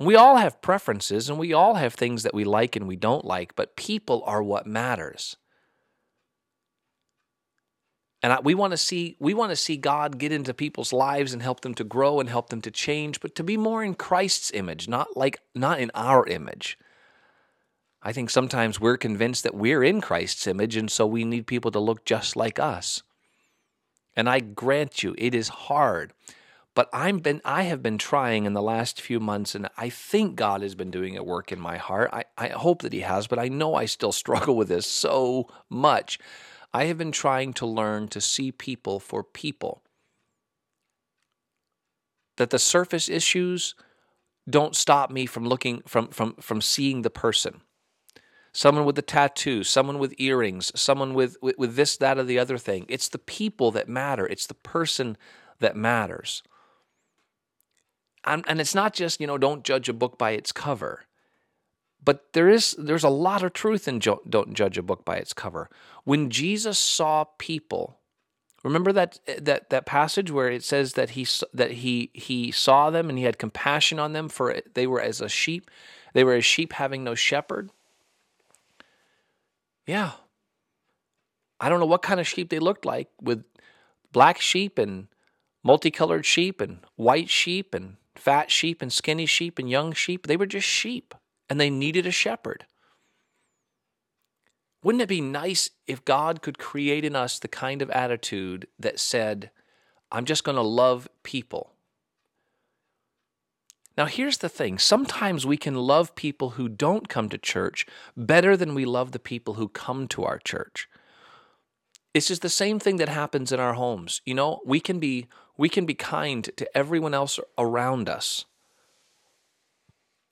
We 0.00 0.16
all 0.16 0.38
have 0.38 0.60
preferences 0.60 1.30
and 1.30 1.38
we 1.38 1.52
all 1.52 1.76
have 1.76 1.94
things 1.94 2.24
that 2.24 2.34
we 2.34 2.42
like 2.42 2.74
and 2.74 2.88
we 2.88 2.96
don't 2.96 3.24
like, 3.24 3.54
but 3.54 3.76
people 3.76 4.24
are 4.26 4.42
what 4.42 4.66
matters. 4.66 5.36
And 8.20 8.32
I, 8.32 8.40
we 8.40 8.52
want 8.52 8.72
to 8.72 8.76
see 8.76 9.16
we 9.20 9.32
want 9.32 9.50
to 9.50 9.56
see 9.56 9.76
God 9.76 10.18
get 10.18 10.32
into 10.32 10.52
people's 10.52 10.92
lives 10.92 11.32
and 11.32 11.42
help 11.42 11.60
them 11.60 11.74
to 11.76 11.84
grow 11.84 12.18
and 12.18 12.28
help 12.28 12.48
them 12.48 12.62
to 12.62 12.72
change, 12.72 13.20
but 13.20 13.36
to 13.36 13.44
be 13.44 13.56
more 13.56 13.84
in 13.84 13.94
Christ's 13.94 14.50
image, 14.50 14.88
not 14.88 15.16
like 15.16 15.38
not 15.54 15.78
in 15.78 15.92
our 15.94 16.26
image. 16.26 16.76
I 18.06 18.12
think 18.12 18.30
sometimes 18.30 18.80
we're 18.80 18.98
convinced 18.98 19.42
that 19.42 19.56
we're 19.56 19.82
in 19.82 20.00
Christ's 20.00 20.46
image, 20.46 20.76
and 20.76 20.88
so 20.88 21.08
we 21.08 21.24
need 21.24 21.48
people 21.48 21.72
to 21.72 21.80
look 21.80 22.04
just 22.04 22.36
like 22.36 22.60
us. 22.60 23.02
And 24.14 24.30
I 24.30 24.38
grant 24.38 25.02
you, 25.02 25.16
it 25.18 25.34
is 25.34 25.48
hard. 25.48 26.12
But 26.76 26.88
I'm 26.92 27.18
been 27.18 27.40
I 27.44 27.64
have 27.64 27.82
been 27.82 27.98
trying 27.98 28.44
in 28.44 28.52
the 28.52 28.62
last 28.62 29.00
few 29.00 29.18
months, 29.18 29.56
and 29.56 29.68
I 29.76 29.88
think 29.88 30.36
God 30.36 30.62
has 30.62 30.76
been 30.76 30.92
doing 30.92 31.16
a 31.16 31.24
work 31.24 31.50
in 31.50 31.58
my 31.58 31.78
heart. 31.78 32.10
I, 32.12 32.26
I 32.38 32.48
hope 32.50 32.82
that 32.82 32.92
He 32.92 33.00
has, 33.00 33.26
but 33.26 33.40
I 33.40 33.48
know 33.48 33.74
I 33.74 33.86
still 33.86 34.12
struggle 34.22 34.56
with 34.56 34.68
this 34.68 34.86
so 34.86 35.48
much. 35.68 36.20
I 36.72 36.84
have 36.84 36.98
been 36.98 37.10
trying 37.10 37.54
to 37.54 37.66
learn 37.66 38.06
to 38.08 38.20
see 38.20 38.52
people 38.52 39.00
for 39.00 39.24
people. 39.24 39.82
That 42.36 42.50
the 42.50 42.60
surface 42.60 43.08
issues 43.08 43.74
don't 44.48 44.76
stop 44.76 45.10
me 45.10 45.26
from 45.26 45.44
looking 45.44 45.82
from 45.88 46.06
from 46.10 46.34
from 46.36 46.60
seeing 46.60 47.02
the 47.02 47.10
person 47.10 47.62
someone 48.56 48.86
with 48.86 48.98
a 48.98 49.02
tattoo, 49.02 49.62
someone 49.62 49.98
with 49.98 50.14
earrings, 50.16 50.72
someone 50.74 51.12
with, 51.12 51.36
with, 51.42 51.58
with 51.58 51.76
this, 51.76 51.98
that, 51.98 52.16
or 52.16 52.24
the 52.24 52.38
other 52.38 52.56
thing. 52.56 52.86
It's 52.88 53.08
the 53.08 53.18
people 53.18 53.70
that 53.72 53.86
matter, 53.86 54.26
it's 54.26 54.46
the 54.46 54.54
person 54.54 55.18
that 55.60 55.76
matters. 55.76 56.42
And, 58.24 58.44
and 58.48 58.58
it's 58.58 58.74
not 58.74 58.94
just, 58.94 59.20
you 59.20 59.26
know, 59.26 59.36
don't 59.36 59.62
judge 59.62 59.90
a 59.90 59.92
book 59.92 60.16
by 60.16 60.30
its 60.30 60.52
cover. 60.52 61.02
But 62.02 62.32
there 62.32 62.48
is 62.48 62.74
there's 62.78 63.04
a 63.04 63.10
lot 63.10 63.42
of 63.42 63.52
truth 63.52 63.86
in 63.86 64.00
jo- 64.00 64.22
don't 64.28 64.54
judge 64.54 64.78
a 64.78 64.82
book 64.82 65.04
by 65.04 65.16
its 65.16 65.32
cover. 65.32 65.68
When 66.04 66.30
Jesus 66.30 66.78
saw 66.78 67.24
people, 67.38 67.98
remember 68.62 68.92
that 68.92 69.18
that 69.38 69.70
that 69.70 69.86
passage 69.86 70.30
where 70.30 70.48
it 70.48 70.62
says 70.62 70.92
that 70.92 71.10
he 71.10 71.26
that 71.52 71.72
he 71.72 72.10
he 72.14 72.52
saw 72.52 72.90
them 72.90 73.08
and 73.08 73.18
he 73.18 73.24
had 73.24 73.38
compassion 73.38 73.98
on 73.98 74.12
them 74.12 74.28
for 74.28 74.56
they 74.74 74.86
were 74.86 75.00
as 75.00 75.20
a 75.20 75.28
sheep, 75.28 75.68
they 76.14 76.22
were 76.22 76.34
as 76.34 76.44
sheep 76.44 76.74
having 76.74 77.02
no 77.02 77.16
shepherd. 77.16 77.70
Yeah. 79.86 80.12
I 81.60 81.68
don't 81.68 81.80
know 81.80 81.86
what 81.86 82.02
kind 82.02 82.20
of 82.20 82.26
sheep 82.26 82.50
they 82.50 82.58
looked 82.58 82.84
like 82.84 83.08
with 83.20 83.44
black 84.12 84.40
sheep 84.40 84.78
and 84.78 85.08
multicolored 85.62 86.26
sheep 86.26 86.60
and 86.60 86.80
white 86.96 87.30
sheep 87.30 87.74
and 87.74 87.96
fat 88.14 88.50
sheep 88.50 88.82
and 88.82 88.92
skinny 88.92 89.26
sheep 89.26 89.58
and 89.58 89.70
young 89.70 89.92
sheep. 89.92 90.26
They 90.26 90.36
were 90.36 90.46
just 90.46 90.66
sheep 90.66 91.14
and 91.48 91.60
they 91.60 91.70
needed 91.70 92.06
a 92.06 92.10
shepherd. 92.10 92.66
Wouldn't 94.82 95.02
it 95.02 95.08
be 95.08 95.20
nice 95.20 95.70
if 95.86 96.04
God 96.04 96.42
could 96.42 96.58
create 96.58 97.04
in 97.04 97.16
us 97.16 97.38
the 97.38 97.48
kind 97.48 97.82
of 97.82 97.90
attitude 97.90 98.68
that 98.78 99.00
said, 99.00 99.50
I'm 100.12 100.24
just 100.24 100.44
going 100.44 100.56
to 100.56 100.62
love 100.62 101.08
people? 101.22 101.75
Now, 103.96 104.06
here's 104.06 104.38
the 104.38 104.48
thing 104.48 104.78
sometimes 104.78 105.46
we 105.46 105.56
can 105.56 105.74
love 105.74 106.14
people 106.14 106.50
who 106.50 106.68
don't 106.68 107.08
come 107.08 107.28
to 107.30 107.38
church 107.38 107.86
better 108.16 108.56
than 108.56 108.74
we 108.74 108.84
love 108.84 109.12
the 109.12 109.18
people 109.18 109.54
who 109.54 109.68
come 109.68 110.06
to 110.08 110.24
our 110.24 110.38
church. 110.38 110.88
It's 112.12 112.28
just 112.28 112.42
the 112.42 112.48
same 112.48 112.78
thing 112.78 112.96
that 112.96 113.08
happens 113.08 113.52
in 113.52 113.60
our 113.60 113.74
homes. 113.74 114.22
You 114.24 114.34
know, 114.34 114.60
we 114.64 114.80
can 114.80 114.98
be 114.98 115.28
we 115.58 115.68
can 115.68 115.86
be 115.86 115.94
kind 115.94 116.50
to 116.56 116.76
everyone 116.76 117.14
else 117.14 117.40
around 117.56 118.08
us 118.08 118.44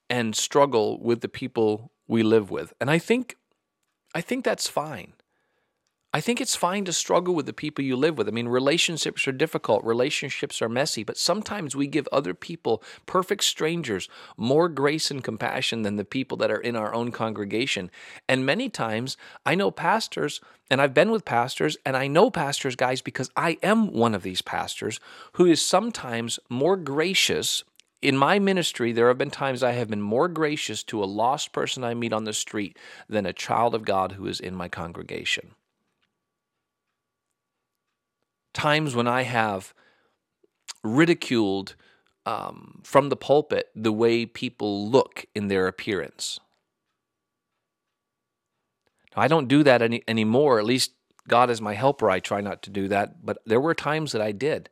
and 0.09 0.35
struggle 0.35 1.01
with 1.01 1.21
the 1.21 1.27
people 1.27 1.91
we 2.07 2.21
live 2.21 2.51
with. 2.51 2.73
And 2.79 2.91
I 2.91 2.99
think 2.99 3.35
I 4.13 4.21
think 4.21 4.45
that's 4.45 4.67
fine. 4.67 5.13
I 6.15 6.21
think 6.21 6.39
it's 6.39 6.55
fine 6.55 6.85
to 6.85 6.93
struggle 6.93 7.35
with 7.35 7.45
the 7.45 7.51
people 7.51 7.83
you 7.83 7.97
live 7.97 8.17
with. 8.17 8.29
I 8.29 8.31
mean, 8.31 8.47
relationships 8.47 9.27
are 9.27 9.33
difficult, 9.33 9.83
relationships 9.83 10.61
are 10.61 10.69
messy, 10.69 11.03
but 11.03 11.17
sometimes 11.17 11.75
we 11.75 11.87
give 11.87 12.07
other 12.09 12.33
people, 12.33 12.81
perfect 13.05 13.43
strangers, 13.43 14.07
more 14.37 14.69
grace 14.69 15.11
and 15.11 15.21
compassion 15.21 15.81
than 15.81 15.97
the 15.97 16.05
people 16.05 16.37
that 16.37 16.49
are 16.49 16.61
in 16.61 16.77
our 16.77 16.93
own 16.93 17.11
congregation. 17.11 17.91
And 18.29 18.45
many 18.45 18.69
times, 18.69 19.17
I 19.45 19.55
know 19.55 19.71
pastors, 19.71 20.39
and 20.71 20.81
I've 20.81 20.93
been 20.93 21.11
with 21.11 21.25
pastors, 21.25 21.75
and 21.85 21.97
I 21.97 22.07
know 22.07 22.31
pastors, 22.31 22.77
guys, 22.77 23.01
because 23.01 23.29
I 23.35 23.57
am 23.61 23.91
one 23.91 24.15
of 24.15 24.23
these 24.23 24.41
pastors 24.41 25.01
who 25.33 25.45
is 25.45 25.61
sometimes 25.61 26.39
more 26.47 26.77
gracious 26.77 27.65
in 28.01 28.15
my 28.15 28.39
ministry, 28.39 28.93
there 28.93 29.09
have 29.09 29.17
been 29.17 29.31
times 29.31 29.63
I 29.63 29.73
have 29.73 29.89
been 29.89 30.01
more 30.01 30.29
gracious 30.29 30.81
to 30.83 31.03
a 31.03 31.05
lost 31.05 31.51
person 31.51 31.83
I 31.83 31.93
meet 31.93 32.13
on 32.13 32.23
the 32.23 32.31
street 32.31 32.77
than 33.09 33.25
a 33.25 33.33
child 33.33 33.75
of 33.75 33.83
God 33.83 34.13
who 34.13 34.27
is 34.27 34.39
in 34.39 34.55
my 34.55 34.69
congregation 34.69 35.55
times 38.55 38.95
when 38.95 39.07
I 39.07 39.21
have 39.23 39.73
ridiculed 40.83 41.75
um, 42.25 42.81
from 42.83 43.09
the 43.09 43.15
pulpit 43.15 43.69
the 43.75 43.91
way 43.91 44.25
people 44.25 44.89
look 44.89 45.25
in 45.35 45.47
their 45.47 45.67
appearance. 45.67 46.39
Now, 49.15 49.21
I 49.21 49.27
don't 49.27 49.47
do 49.47 49.63
that 49.63 49.81
any, 49.83 50.03
anymore. 50.07 50.57
At 50.57 50.65
least 50.65 50.93
God 51.27 51.49
is 51.49 51.61
my 51.61 51.73
helper. 51.73 52.09
I 52.09 52.19
try 52.19 52.41
not 52.41 52.63
to 52.63 52.69
do 52.69 52.87
that. 52.87 53.23
But 53.25 53.37
there 53.45 53.61
were 53.61 53.75
times 53.75 54.11
that 54.13 54.21
I 54.21 54.31
did. 54.31 54.69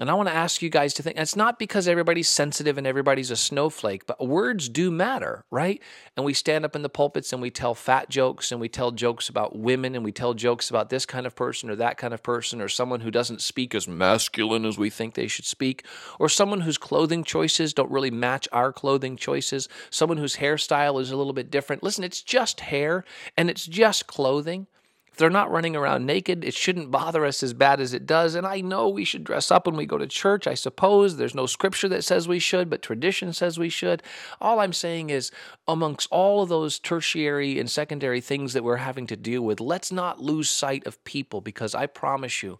And 0.00 0.10
I 0.10 0.14
want 0.14 0.28
to 0.28 0.34
ask 0.34 0.60
you 0.60 0.70
guys 0.70 0.92
to 0.94 1.04
think 1.04 1.16
it's 1.16 1.36
not 1.36 1.56
because 1.56 1.86
everybody's 1.86 2.28
sensitive 2.28 2.78
and 2.78 2.86
everybody's 2.86 3.30
a 3.30 3.36
snowflake, 3.36 4.06
but 4.08 4.26
words 4.26 4.68
do 4.68 4.90
matter, 4.90 5.44
right? 5.52 5.80
And 6.16 6.26
we 6.26 6.34
stand 6.34 6.64
up 6.64 6.74
in 6.74 6.82
the 6.82 6.88
pulpits 6.88 7.32
and 7.32 7.40
we 7.40 7.50
tell 7.50 7.76
fat 7.76 8.10
jokes 8.10 8.50
and 8.50 8.60
we 8.60 8.68
tell 8.68 8.90
jokes 8.90 9.28
about 9.28 9.56
women 9.56 9.94
and 9.94 10.04
we 10.04 10.10
tell 10.10 10.34
jokes 10.34 10.68
about 10.68 10.90
this 10.90 11.06
kind 11.06 11.26
of 11.26 11.36
person 11.36 11.70
or 11.70 11.76
that 11.76 11.96
kind 11.96 12.12
of 12.12 12.24
person 12.24 12.60
or 12.60 12.68
someone 12.68 13.02
who 13.02 13.10
doesn't 13.12 13.40
speak 13.40 13.72
as 13.72 13.86
masculine 13.86 14.64
as 14.64 14.76
we 14.76 14.90
think 14.90 15.14
they 15.14 15.28
should 15.28 15.44
speak 15.44 15.86
or 16.18 16.28
someone 16.28 16.62
whose 16.62 16.78
clothing 16.78 17.22
choices 17.22 17.72
don't 17.72 17.90
really 17.92 18.10
match 18.10 18.48
our 18.50 18.72
clothing 18.72 19.16
choices, 19.16 19.68
someone 19.90 20.18
whose 20.18 20.36
hairstyle 20.36 21.00
is 21.00 21.12
a 21.12 21.16
little 21.16 21.32
bit 21.32 21.52
different. 21.52 21.84
Listen, 21.84 22.02
it's 22.02 22.20
just 22.20 22.58
hair 22.58 23.04
and 23.36 23.48
it's 23.48 23.64
just 23.64 24.08
clothing. 24.08 24.66
If 25.14 25.18
they're 25.18 25.30
not 25.30 25.52
running 25.52 25.76
around 25.76 26.06
naked, 26.06 26.42
it 26.42 26.54
shouldn't 26.54 26.90
bother 26.90 27.24
us 27.24 27.44
as 27.44 27.54
bad 27.54 27.80
as 27.80 27.94
it 27.94 28.04
does. 28.04 28.34
And 28.34 28.44
I 28.44 28.60
know 28.60 28.88
we 28.88 29.04
should 29.04 29.22
dress 29.22 29.52
up 29.52 29.64
when 29.64 29.76
we 29.76 29.86
go 29.86 29.96
to 29.96 30.08
church, 30.08 30.48
I 30.48 30.54
suppose. 30.54 31.18
There's 31.18 31.36
no 31.36 31.46
scripture 31.46 31.88
that 31.90 32.02
says 32.02 32.26
we 32.26 32.40
should, 32.40 32.68
but 32.68 32.82
tradition 32.82 33.32
says 33.32 33.56
we 33.56 33.68
should. 33.68 34.02
All 34.40 34.58
I'm 34.58 34.72
saying 34.72 35.10
is, 35.10 35.30
amongst 35.68 36.08
all 36.10 36.42
of 36.42 36.48
those 36.48 36.80
tertiary 36.80 37.60
and 37.60 37.70
secondary 37.70 38.20
things 38.20 38.54
that 38.54 38.64
we're 38.64 38.78
having 38.78 39.06
to 39.06 39.16
deal 39.16 39.42
with, 39.42 39.60
let's 39.60 39.92
not 39.92 40.20
lose 40.20 40.50
sight 40.50 40.84
of 40.84 41.04
people 41.04 41.40
because 41.40 41.76
I 41.76 41.86
promise 41.86 42.42
you, 42.42 42.58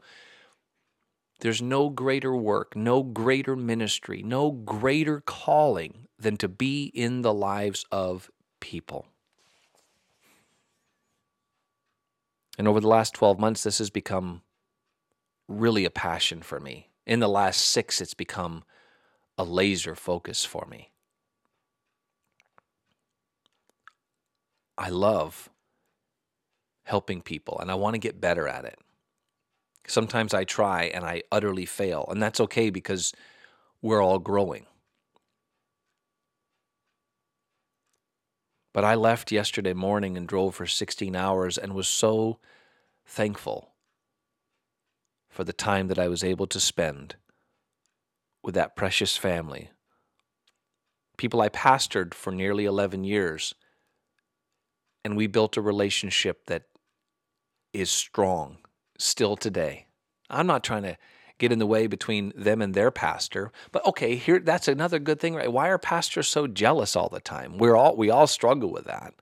there's 1.41 1.61
no 1.61 1.89
greater 1.89 2.37
work, 2.37 2.77
no 2.77 3.03
greater 3.03 3.57
ministry, 3.57 4.23
no 4.23 4.53
greater 4.53 5.21
calling 5.21 6.07
than 6.21 6.37
to 6.37 6.47
be 6.47 6.85
in 6.95 7.23
the 7.23 7.35
lives 7.35 7.85
of 7.91 8.31
people. 8.61 9.09
And 12.59 12.69
over 12.69 12.81
the 12.81 12.89
last 12.89 13.15
12 13.15 13.39
months, 13.39 13.65
this 13.65 13.79
has 13.79 13.91
become 13.91 14.43
really 15.49 15.85
a 15.85 15.91
passion 15.91 16.43
for 16.43 16.61
me. 16.61 16.91
In 17.07 17.21
the 17.21 17.29
last 17.29 17.61
six, 17.61 18.01
it's 18.01 18.15
become 18.15 18.65
a 19.37 19.45
laser 19.45 19.95
focus 19.95 20.45
for 20.45 20.67
me. 20.67 20.91
I 24.79 24.89
love 24.89 25.51
helping 26.85 27.23
people 27.23 27.59
and 27.59 27.71
I 27.71 27.75
want 27.75 27.95
to 27.95 27.99
get 27.99 28.21
better 28.21 28.49
at 28.49 28.65
it. 28.65 28.79
Sometimes 29.87 30.33
I 30.33 30.45
try 30.45 30.85
and 30.85 31.05
I 31.05 31.23
utterly 31.31 31.67
fail, 31.67 32.07
and 32.11 32.23
that's 32.23 32.41
okay 32.41 32.71
because 32.71 33.13
we're 33.83 34.03
all 34.03 34.19
growing. 34.19 34.65
But 38.75 38.85
I 38.85 38.97
left 38.97 39.31
yesterday 39.31 39.73
morning 39.73 40.17
and 40.17 40.27
drove 40.27 40.57
for 40.57 40.67
16 40.67 41.15
hours 41.15 41.57
and 41.57 41.75
was 41.75 41.87
so 41.87 42.41
thankful 43.07 43.71
for 45.31 45.45
the 45.45 45.53
time 45.53 45.87
that 45.89 45.99
I 45.99 46.09
was 46.09 46.25
able 46.25 46.49
to 46.49 46.59
spend 46.59 47.15
with 48.43 48.57
that 48.57 48.77
precious 48.77 49.17
family. 49.17 49.71
People 51.17 51.41
I 51.41 51.49
pastored 51.49 52.15
for 52.15 52.33
nearly 52.33 52.65
11 52.65 53.05
years, 53.05 53.55
and 55.05 55.17
we 55.17 55.29
built 55.29 55.57
a 55.57 55.63
relationship 55.63 56.47
that 56.47 56.65
is 57.73 57.91
strong 57.91 58.59
still 58.99 59.37
today. 59.37 59.87
I'm 60.29 60.49
not 60.49 60.65
trying 60.65 60.83
to 60.83 60.97
get 61.39 61.53
in 61.53 61.59
the 61.59 61.67
way 61.67 61.87
between 61.87 62.33
them 62.37 62.63
and 62.63 62.75
their 62.75 62.91
pastor. 62.91 63.53
But 63.73 63.85
okay, 63.87 64.17
here 64.17 64.39
that's 64.39 64.69
another 64.69 64.99
good 64.99 65.21
thing, 65.21 65.35
right? 65.35 65.53
Why 65.53 65.69
are 65.69 65.79
pastors 65.79 66.29
so 66.29 66.47
jealous 66.47 66.97
all 66.97 67.09
the 67.09 67.21
time? 67.21 67.59
We're 67.59 67.77
all 67.77 67.97
we 67.97 68.11
all 68.11 68.27
struggle 68.27 68.71
with 68.71 68.85
that. 68.85 69.15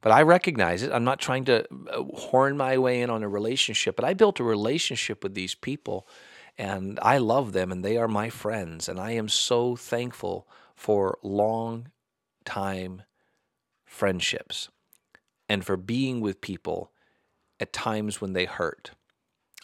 But 0.00 0.12
I 0.12 0.22
recognize 0.22 0.82
it. 0.82 0.92
I'm 0.92 1.04
not 1.04 1.20
trying 1.20 1.44
to 1.44 1.66
uh, 1.70 2.02
horn 2.14 2.56
my 2.56 2.78
way 2.78 3.02
in 3.02 3.10
on 3.10 3.22
a 3.22 3.28
relationship, 3.28 3.96
but 3.96 4.04
I 4.04 4.14
built 4.14 4.40
a 4.40 4.44
relationship 4.44 5.22
with 5.22 5.34
these 5.34 5.54
people 5.54 6.08
and 6.56 6.98
I 7.02 7.18
love 7.18 7.52
them 7.52 7.70
and 7.70 7.84
they 7.84 7.96
are 7.96 8.08
my 8.08 8.30
friends 8.30 8.88
and 8.88 8.98
I 8.98 9.12
am 9.12 9.28
so 9.28 9.76
thankful 9.76 10.48
for 10.74 11.18
long 11.22 11.88
time 12.44 13.02
friendships 13.84 14.70
and 15.48 15.64
for 15.64 15.76
being 15.76 16.20
with 16.20 16.40
people 16.40 16.92
at 17.58 17.72
times 17.72 18.20
when 18.20 18.32
they 18.32 18.46
hurt. 18.46 18.92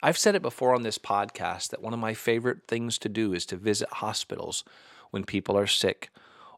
I've 0.02 0.18
said 0.18 0.35
it 0.35 0.42
before 0.42 0.74
on 0.74 0.82
this 0.82 0.98
podcast 0.98 1.70
that 1.70 1.82
one 1.82 1.94
of 1.94 1.98
my 1.98 2.12
favorite 2.12 2.68
things 2.68 2.98
to 2.98 3.09
do 3.09 3.32
is 3.32 3.46
to 3.46 3.56
visit 3.56 3.88
hospitals 3.90 4.62
when 5.11 5.24
people 5.24 5.56
are 5.56 5.66
sick 5.66 6.11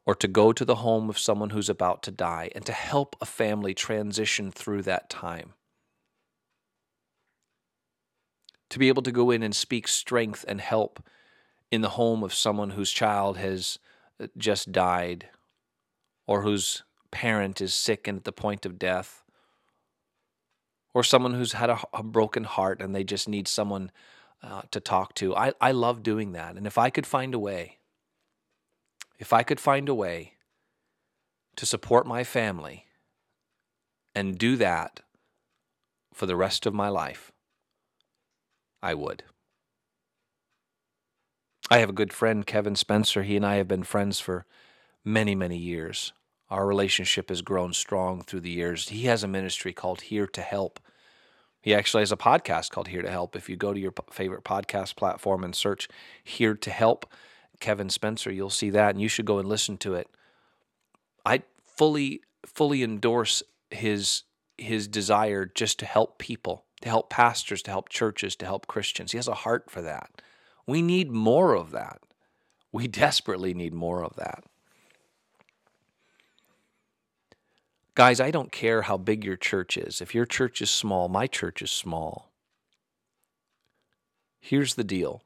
or 0.04 0.14
to 0.16 0.26
go 0.26 0.52
to 0.52 0.64
the 0.64 0.76
home 0.76 1.08
of 1.08 1.18
someone 1.18 1.50
who's 1.50 1.68
about 1.68 2.02
to 2.02 2.10
die 2.10 2.50
and 2.54 2.66
to 2.66 2.72
help 2.72 3.14
a 3.20 3.26
family 3.26 3.74
transition 3.74 4.50
through 4.50 4.82
that 4.82 5.08
time. 5.08 5.52
To 8.70 8.78
be 8.78 8.88
able 8.88 9.02
to 9.02 9.12
go 9.12 9.30
in 9.30 9.42
and 9.42 9.54
speak 9.54 9.86
strength 9.86 10.44
and 10.48 10.60
help 10.60 11.02
in 11.70 11.80
the 11.80 11.90
home 11.90 12.24
of 12.24 12.34
someone 12.34 12.70
whose 12.70 12.90
child 12.90 13.36
has 13.36 13.78
uh, 14.20 14.26
just 14.36 14.72
died 14.72 15.28
or 16.26 16.42
whose 16.42 16.82
parent 17.10 17.60
is 17.60 17.72
sick 17.72 18.08
and 18.08 18.18
at 18.18 18.24
the 18.24 18.32
point 18.32 18.66
of 18.66 18.78
death 18.78 19.22
or 20.98 21.04
someone 21.04 21.34
who's 21.34 21.52
had 21.52 21.70
a, 21.70 21.78
a 21.92 22.02
broken 22.02 22.42
heart 22.42 22.82
and 22.82 22.92
they 22.92 23.04
just 23.04 23.28
need 23.28 23.46
someone 23.46 23.88
uh, 24.42 24.62
to 24.72 24.80
talk 24.80 25.14
to. 25.14 25.32
I, 25.36 25.52
I 25.60 25.70
love 25.70 26.02
doing 26.02 26.32
that. 26.32 26.56
And 26.56 26.66
if 26.66 26.76
I 26.76 26.90
could 26.90 27.06
find 27.06 27.34
a 27.34 27.38
way, 27.38 27.78
if 29.16 29.32
I 29.32 29.44
could 29.44 29.60
find 29.60 29.88
a 29.88 29.94
way 29.94 30.32
to 31.54 31.64
support 31.64 32.04
my 32.04 32.24
family 32.24 32.86
and 34.12 34.36
do 34.36 34.56
that 34.56 34.98
for 36.12 36.26
the 36.26 36.34
rest 36.34 36.66
of 36.66 36.74
my 36.74 36.88
life, 36.88 37.30
I 38.82 38.94
would. 38.94 39.22
I 41.70 41.78
have 41.78 41.90
a 41.90 42.00
good 42.00 42.12
friend, 42.12 42.44
Kevin 42.44 42.74
Spencer. 42.74 43.22
He 43.22 43.36
and 43.36 43.46
I 43.46 43.54
have 43.54 43.68
been 43.68 43.84
friends 43.84 44.18
for 44.18 44.46
many, 45.04 45.36
many 45.36 45.58
years. 45.58 46.12
Our 46.50 46.66
relationship 46.66 47.28
has 47.28 47.40
grown 47.40 47.72
strong 47.72 48.22
through 48.24 48.40
the 48.40 48.50
years. 48.50 48.88
He 48.88 49.04
has 49.04 49.22
a 49.22 49.28
ministry 49.28 49.72
called 49.72 50.00
Here 50.00 50.26
to 50.26 50.40
Help. 50.40 50.80
He 51.60 51.74
actually 51.74 52.02
has 52.02 52.12
a 52.12 52.16
podcast 52.16 52.70
called 52.70 52.88
Here 52.88 53.02
to 53.02 53.10
Help. 53.10 53.34
If 53.34 53.48
you 53.48 53.56
go 53.56 53.72
to 53.72 53.80
your 53.80 53.92
favorite 54.10 54.44
podcast 54.44 54.96
platform 54.96 55.44
and 55.44 55.54
search 55.54 55.88
Here 56.22 56.54
to 56.54 56.70
Help 56.70 57.06
Kevin 57.60 57.90
Spencer, 57.90 58.30
you'll 58.30 58.50
see 58.50 58.70
that 58.70 58.90
and 58.90 59.00
you 59.00 59.08
should 59.08 59.26
go 59.26 59.38
and 59.38 59.48
listen 59.48 59.76
to 59.78 59.94
it. 59.94 60.08
I 61.26 61.42
fully 61.64 62.22
fully 62.46 62.82
endorse 62.82 63.42
his 63.70 64.22
his 64.56 64.88
desire 64.88 65.44
just 65.46 65.78
to 65.78 65.86
help 65.86 66.18
people, 66.18 66.64
to 66.80 66.88
help 66.88 67.10
pastors, 67.10 67.62
to 67.62 67.70
help 67.70 67.88
churches, 67.88 68.34
to 68.36 68.46
help 68.46 68.66
Christians. 68.66 69.12
He 69.12 69.18
has 69.18 69.28
a 69.28 69.34
heart 69.34 69.70
for 69.70 69.82
that. 69.82 70.10
We 70.66 70.82
need 70.82 71.10
more 71.10 71.54
of 71.54 71.70
that. 71.70 72.00
We 72.72 72.88
desperately 72.88 73.54
need 73.54 73.72
more 73.72 74.04
of 74.04 74.16
that. 74.16 74.44
Guys, 77.98 78.20
I 78.20 78.30
don't 78.30 78.52
care 78.52 78.82
how 78.82 78.96
big 78.96 79.24
your 79.24 79.36
church 79.36 79.76
is. 79.76 80.00
If 80.00 80.14
your 80.14 80.24
church 80.24 80.62
is 80.62 80.70
small, 80.70 81.08
my 81.08 81.26
church 81.26 81.60
is 81.60 81.72
small. 81.72 82.30
Here's 84.40 84.76
the 84.76 84.84
deal 84.84 85.24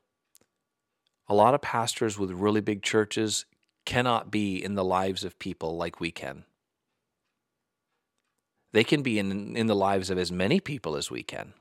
a 1.29 1.35
lot 1.35 1.53
of 1.53 1.61
pastors 1.61 2.19
with 2.19 2.31
really 2.31 2.63
big 2.63 2.83
churches 2.83 3.45
cannot 3.85 4.31
be 4.31 4.57
in 4.57 4.75
the 4.75 4.87
lives 4.87 5.23
of 5.23 5.39
people 5.39 5.77
like 5.77 6.01
we 6.01 6.11
can. 6.11 6.45
They 8.73 8.85
can 8.85 9.03
be 9.03 9.19
in, 9.19 9.55
in 9.55 9.67
the 9.67 9.77
lives 9.77 10.09
of 10.09 10.17
as 10.17 10.33
many 10.33 10.59
people 10.59 10.97
as 10.97 11.11
we 11.11 11.23
can. 11.23 11.53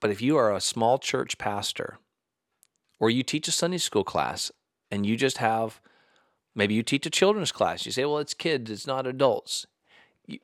But 0.00 0.10
if 0.10 0.20
you 0.20 0.36
are 0.36 0.54
a 0.54 0.60
small 0.60 0.98
church 0.98 1.38
pastor, 1.38 1.96
or 3.00 3.08
you 3.08 3.22
teach 3.22 3.48
a 3.48 3.52
Sunday 3.52 3.78
school 3.78 4.04
class, 4.04 4.52
and 4.90 5.06
you 5.06 5.16
just 5.16 5.38
have 5.38 5.80
Maybe 6.54 6.74
you 6.74 6.82
teach 6.82 7.06
a 7.06 7.10
children's 7.10 7.52
class. 7.52 7.86
You 7.86 7.92
say, 7.92 8.04
well, 8.04 8.18
it's 8.18 8.34
kids, 8.34 8.70
it's 8.70 8.86
not 8.86 9.06
adults. 9.06 9.66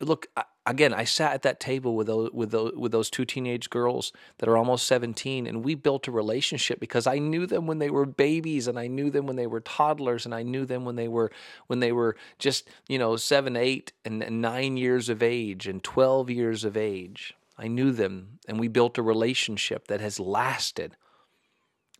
Look, 0.00 0.26
again, 0.66 0.92
I 0.92 1.04
sat 1.04 1.34
at 1.34 1.42
that 1.42 1.60
table 1.60 1.94
with 1.94 2.08
those, 2.08 2.30
with, 2.32 2.50
those, 2.50 2.74
with 2.76 2.92
those 2.92 3.10
two 3.10 3.24
teenage 3.24 3.70
girls 3.70 4.12
that 4.38 4.48
are 4.48 4.56
almost 4.56 4.86
17, 4.86 5.46
and 5.46 5.64
we 5.64 5.74
built 5.74 6.08
a 6.08 6.12
relationship 6.12 6.80
because 6.80 7.06
I 7.06 7.18
knew 7.18 7.46
them 7.46 7.66
when 7.66 7.78
they 7.78 7.90
were 7.90 8.04
babies, 8.04 8.66
and 8.66 8.78
I 8.78 8.86
knew 8.86 9.10
them 9.10 9.26
when 9.26 9.36
they 9.36 9.46
were 9.46 9.60
toddlers, 9.60 10.24
and 10.24 10.34
I 10.34 10.42
knew 10.42 10.66
them 10.66 10.84
when 10.84 10.96
they 10.96 11.08
were 11.08 11.30
when 11.68 11.80
they 11.80 11.92
were 11.92 12.16
just 12.38 12.68
you 12.88 12.98
know 12.98 13.16
seven, 13.16 13.56
eight, 13.56 13.92
and, 14.04 14.22
and 14.22 14.42
nine 14.42 14.76
years 14.76 15.08
of 15.08 15.22
age, 15.22 15.66
and 15.66 15.82
12 15.82 16.30
years 16.30 16.64
of 16.64 16.76
age. 16.76 17.34
I 17.56 17.68
knew 17.68 17.92
them, 17.92 18.38
and 18.46 18.60
we 18.60 18.68
built 18.68 18.98
a 18.98 19.02
relationship 19.02 19.88
that 19.88 20.00
has 20.00 20.20
lasted 20.20 20.96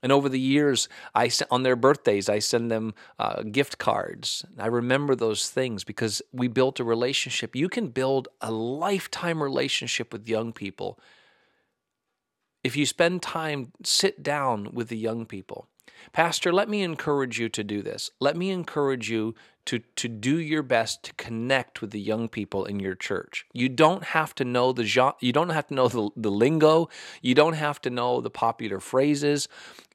and 0.03 0.13
over 0.13 0.29
the 0.29 0.41
years, 0.41 0.89
I 1.15 1.31
on 1.51 1.63
their 1.63 1.77
birthdays, 1.77 2.29
I 2.29 2.39
send 2.39 2.71
them 2.71 2.95
uh, 3.19 3.43
gift 3.43 3.79
cards. 3.79 4.45
I 4.59 4.67
remember 4.67 5.15
those 5.15 5.51
things 5.51 5.85
because 5.85 6.23
we 6.33 6.49
built 6.49 6.81
a 6.81 6.85
relationship. 6.85 7.57
You 7.57 7.69
can 7.69 7.89
build 7.89 8.29
a 8.41 8.51
lifetime 8.51 9.43
relationship 9.43 10.13
with 10.13 10.29
young 10.29 10.53
people 10.53 10.99
if 12.65 12.77
you 12.77 12.87
spend 12.87 13.23
time, 13.23 13.73
sit 13.85 14.23
down 14.23 14.71
with 14.73 14.89
the 14.89 14.97
young 14.97 15.27
people. 15.27 15.69
Pastor, 16.13 16.53
let 16.53 16.69
me 16.69 16.83
encourage 16.83 17.39
you 17.39 17.49
to 17.49 17.65
do 17.65 17.83
this. 17.83 18.11
Let 18.21 18.37
me 18.37 18.51
encourage 18.51 19.11
you 19.11 19.35
to 19.69 19.81
to 19.97 20.09
do 20.09 20.39
your 20.39 20.63
best 20.63 21.03
to 21.03 21.13
connect 21.15 21.83
with 21.83 21.91
the 21.91 22.01
young 22.01 22.27
people 22.27 22.65
in 22.65 22.81
your 22.81 22.95
church. 22.95 23.45
You 23.53 23.69
don't 23.69 24.03
have 24.03 24.35
to 24.37 24.45
know 24.45 24.73
the 24.73 24.85
genre, 24.85 25.17
you 25.21 25.31
don't 25.31 25.51
have 25.51 25.67
to 25.67 25.75
know 25.75 25.89
the, 25.89 26.09
the 26.17 26.31
lingo, 26.31 26.89
you 27.21 27.35
don't 27.35 27.53
have 27.53 27.79
to 27.83 27.91
know 27.91 28.23
the 28.23 28.31
popular 28.31 28.81
phrases. 28.81 29.47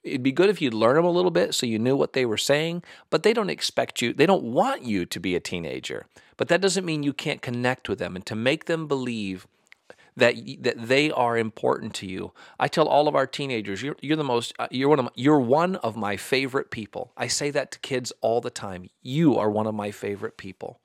It'd 0.03 0.21
be 0.21 0.31
good 0.31 0.49
if 0.49 0.61
you'd 0.61 0.75
learn 0.75 0.97
them 0.97 1.05
a 1.05 1.09
little 1.09 1.31
bit 1.31 1.55
so 1.55 1.65
you 1.65 1.79
knew 1.79 1.95
what 1.95 2.13
they 2.13 2.23
were 2.23 2.37
saying, 2.37 2.83
but 3.09 3.23
they 3.23 3.33
don't 3.33 3.49
expect 3.49 3.99
you, 3.99 4.13
they 4.13 4.27
don't 4.27 4.43
want 4.43 4.83
you 4.83 5.07
to 5.07 5.19
be 5.19 5.35
a 5.35 5.39
teenager. 5.39 6.05
But 6.37 6.49
that 6.49 6.61
doesn't 6.61 6.85
mean 6.85 7.01
you 7.01 7.13
can't 7.13 7.41
connect 7.41 7.89
with 7.89 7.97
them 7.97 8.15
and 8.15 8.25
to 8.27 8.35
make 8.35 8.65
them 8.65 8.87
believe 8.87 9.47
that 10.15 10.35
that 10.59 10.87
they 10.87 11.11
are 11.11 11.37
important 11.37 11.93
to 11.95 12.07
you. 12.07 12.33
I 12.59 12.67
tell 12.67 12.87
all 12.87 13.07
of 13.07 13.15
our 13.15 13.27
teenagers, 13.27 13.81
you're 13.81 13.95
you're 14.01 14.17
the 14.17 14.23
most 14.23 14.53
uh, 14.59 14.67
you're 14.71 14.89
one 14.89 14.99
of 14.99 15.05
my, 15.05 15.11
you're 15.15 15.39
one 15.39 15.75
of 15.77 15.95
my 15.95 16.17
favorite 16.17 16.71
people. 16.71 17.11
I 17.17 17.27
say 17.27 17.51
that 17.51 17.71
to 17.71 17.79
kids 17.79 18.13
all 18.21 18.41
the 18.41 18.49
time. 18.49 18.89
You 19.01 19.37
are 19.37 19.49
one 19.49 19.67
of 19.67 19.75
my 19.75 19.91
favorite 19.91 20.37
people. 20.37 20.79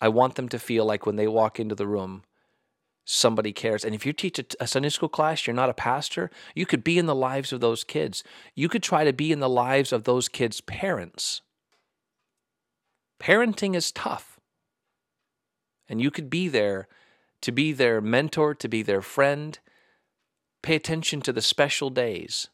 I 0.00 0.08
want 0.08 0.34
them 0.34 0.48
to 0.50 0.58
feel 0.58 0.84
like 0.84 1.06
when 1.06 1.16
they 1.16 1.26
walk 1.26 1.58
into 1.58 1.74
the 1.74 1.86
room, 1.86 2.22
somebody 3.04 3.52
cares. 3.52 3.84
And 3.84 3.94
if 3.94 4.04
you 4.04 4.12
teach 4.12 4.38
a, 4.38 4.44
a 4.60 4.66
Sunday 4.66 4.90
school 4.90 5.08
class, 5.08 5.46
you're 5.46 5.54
not 5.54 5.70
a 5.70 5.74
pastor, 5.74 6.30
you 6.54 6.66
could 6.66 6.84
be 6.84 6.98
in 6.98 7.06
the 7.06 7.14
lives 7.14 7.52
of 7.52 7.60
those 7.60 7.84
kids. 7.84 8.22
You 8.54 8.68
could 8.68 8.82
try 8.82 9.04
to 9.04 9.12
be 9.12 9.32
in 9.32 9.40
the 9.40 9.48
lives 9.48 9.92
of 9.92 10.04
those 10.04 10.28
kids' 10.28 10.60
parents. 10.60 11.40
Parenting 13.18 13.74
is 13.74 13.90
tough. 13.90 14.35
And 15.88 16.00
you 16.00 16.10
could 16.10 16.30
be 16.30 16.48
there 16.48 16.88
to 17.42 17.52
be 17.52 17.72
their 17.72 18.00
mentor, 18.00 18.54
to 18.54 18.68
be 18.68 18.82
their 18.82 19.02
friend. 19.02 19.58
Pay 20.62 20.74
attention 20.76 21.20
to 21.22 21.32
the 21.32 21.42
special 21.42 21.90
days. 21.90 22.48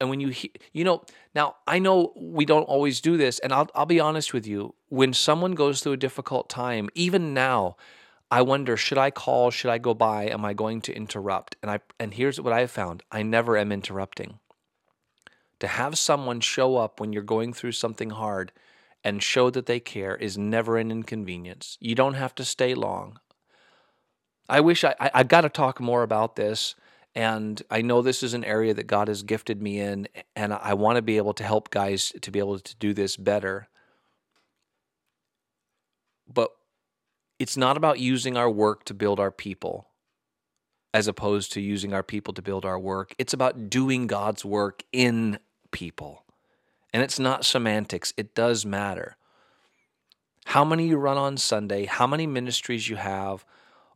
And 0.00 0.10
when 0.10 0.20
you, 0.20 0.32
you 0.72 0.84
know, 0.84 1.02
now 1.34 1.56
I 1.66 1.78
know 1.78 2.12
we 2.16 2.44
don't 2.44 2.64
always 2.64 3.00
do 3.00 3.16
this, 3.16 3.38
and 3.38 3.52
I'll, 3.52 3.68
I'll 3.74 3.86
be 3.86 4.00
honest 4.00 4.32
with 4.32 4.46
you. 4.46 4.74
When 4.88 5.12
someone 5.12 5.52
goes 5.52 5.80
through 5.80 5.92
a 5.92 5.96
difficult 5.96 6.48
time, 6.48 6.90
even 6.94 7.32
now, 7.32 7.76
I 8.30 8.42
wonder, 8.42 8.76
should 8.76 8.98
I 8.98 9.10
call? 9.10 9.50
Should 9.50 9.70
I 9.70 9.78
go 9.78 9.94
by? 9.94 10.28
Am 10.28 10.44
I 10.44 10.54
going 10.54 10.80
to 10.82 10.94
interrupt? 10.94 11.56
And 11.62 11.70
I, 11.70 11.80
and 12.00 12.14
here's 12.14 12.40
what 12.40 12.52
I 12.52 12.60
have 12.60 12.70
found 12.70 13.02
I 13.10 13.22
never 13.22 13.56
am 13.56 13.72
interrupting. 13.72 14.40
To 15.60 15.66
have 15.68 15.96
someone 15.96 16.40
show 16.40 16.76
up 16.76 17.00
when 17.00 17.12
you're 17.12 17.22
going 17.22 17.52
through 17.52 17.72
something 17.72 18.10
hard 18.10 18.52
and 19.04 19.22
show 19.22 19.50
that 19.50 19.66
they 19.66 19.78
care 19.78 20.16
is 20.16 20.38
never 20.38 20.78
an 20.78 20.90
inconvenience. 20.90 21.76
You 21.80 21.94
don't 21.94 22.14
have 22.14 22.34
to 22.36 22.44
stay 22.44 22.74
long. 22.74 23.20
I 24.48 24.60
wish 24.60 24.82
I, 24.82 24.94
I 24.98 25.18
have 25.18 25.28
got 25.28 25.42
to 25.42 25.48
talk 25.48 25.80
more 25.80 26.02
about 26.02 26.36
this. 26.36 26.74
And 27.14 27.62
I 27.70 27.80
know 27.82 28.02
this 28.02 28.24
is 28.24 28.34
an 28.34 28.44
area 28.44 28.74
that 28.74 28.88
God 28.88 29.06
has 29.06 29.22
gifted 29.22 29.62
me 29.62 29.78
in, 29.78 30.08
and 30.34 30.52
I 30.52 30.74
want 30.74 30.96
to 30.96 31.02
be 31.02 31.16
able 31.16 31.34
to 31.34 31.44
help 31.44 31.70
guys 31.70 32.12
to 32.20 32.30
be 32.32 32.40
able 32.40 32.58
to 32.58 32.76
do 32.76 32.92
this 32.92 33.16
better. 33.16 33.68
But 36.26 36.50
it's 37.38 37.56
not 37.56 37.76
about 37.76 38.00
using 38.00 38.36
our 38.36 38.50
work 38.50 38.84
to 38.86 38.94
build 38.94 39.20
our 39.20 39.30
people 39.30 39.90
as 40.92 41.06
opposed 41.06 41.52
to 41.52 41.60
using 41.60 41.92
our 41.92 42.02
people 42.02 42.34
to 42.34 42.42
build 42.42 42.64
our 42.64 42.78
work. 42.78 43.14
It's 43.18 43.32
about 43.32 43.68
doing 43.70 44.08
God's 44.08 44.44
work 44.44 44.82
in 44.92 45.38
people. 45.70 46.23
And 46.94 47.02
it's 47.02 47.18
not 47.18 47.44
semantics, 47.44 48.14
it 48.16 48.34
does 48.34 48.64
matter. 48.64 49.16
How 50.46 50.64
many 50.64 50.86
you 50.86 50.96
run 50.96 51.18
on 51.18 51.36
Sunday, 51.36 51.84
how 51.84 52.06
many 52.06 52.26
ministries 52.26 52.88
you 52.88 52.96
have, 52.96 53.44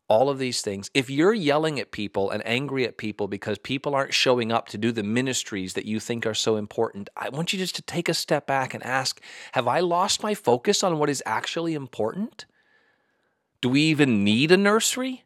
all 0.09 0.31
of 0.31 0.39
these 0.39 0.63
things. 0.63 0.91
If 0.95 1.11
you're 1.11 1.35
yelling 1.35 1.79
at 1.79 1.93
people 1.93 2.31
and 2.31 2.45
angry 2.47 2.87
at 2.87 2.97
people 2.97 3.29
because 3.29 3.59
people 3.59 3.95
aren't 3.95 4.15
showing 4.15 4.51
up 4.51 4.69
to 4.69 4.79
do 4.79 4.91
the 4.91 5.03
ministries 5.03 5.75
that 5.75 5.85
you 5.85 6.01
think 6.01 6.27
are 6.27 6.35
so 6.35 6.57
important, 6.57 7.11
I 7.17 7.29
want 7.29 7.53
you 7.53 7.59
just 7.59 7.77
to 7.77 7.83
take 7.83 8.09
a 8.09 8.15
step 8.15 8.47
back 8.47 8.75
and 8.75 8.83
ask 8.83 9.21
Have 9.53 9.69
I 9.69 9.81
lost 9.81 10.23
my 10.23 10.35
focus 10.35 10.83
on 10.83 10.99
what 10.99 11.11
is 11.11 11.23
actually 11.27 11.75
important? 11.75 12.47
Do 13.61 13.69
we 13.69 13.83
even 13.83 14.25
need 14.25 14.51
a 14.51 14.57
nursery? 14.57 15.25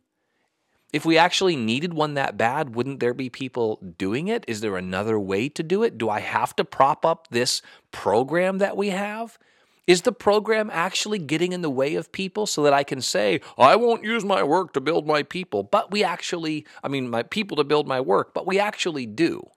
If 0.93 1.07
we 1.07 1.17
actually 1.17 1.57
needed 1.57 1.95
one 1.95 2.15
that 2.15 2.37
bad, 2.37 2.75
wouldn't 2.75 3.01
there 3.01 3.15
be 3.15 3.31
people 3.31 3.81
doing 3.97 4.29
it? 4.29 4.45
Is 4.47 4.61
there 4.61 4.77
another 4.77 5.19
way 5.19 5.49
to 5.49 5.63
do 5.63 5.83
it? 5.83 5.97
Do 5.97 6.11
I 6.11 6.21
have 6.21 6.55
to 6.57 6.67
prop 6.67 7.07
up 7.07 7.29
this 7.31 7.63
program 7.93 8.59
that 8.59 8.77
we 8.77 8.91
have? 8.91 9.39
Is 9.87 10.03
the 10.03 10.13
program 10.13 10.69
actually 10.71 11.19
getting 11.19 11.53
in 11.53 11.63
the 11.63 11.71
way 11.71 11.95
of 11.95 12.13
people 12.13 12.47
so 12.47 12.63
that 12.65 12.75
I 12.75 12.85
can 12.85 13.01
say, 13.01 13.41
I 13.57 13.75
won't 13.75 14.05
use 14.05 14.23
my 14.23 14.43
work 14.43 14.75
to 14.75 14.83
build 14.83 15.07
my 15.07 15.23
people, 15.23 15.63
but 15.63 15.91
we 15.91 16.05
actually, 16.05 16.67
I 16.85 16.89
mean, 16.89 17.09
my 17.09 17.23
people 17.23 17.57
to 17.57 17.65
build 17.65 17.89
my 17.89 18.01
work, 18.01 18.35
but 18.35 18.47
we 18.47 18.61
actually 18.61 19.07
do. 19.07 19.49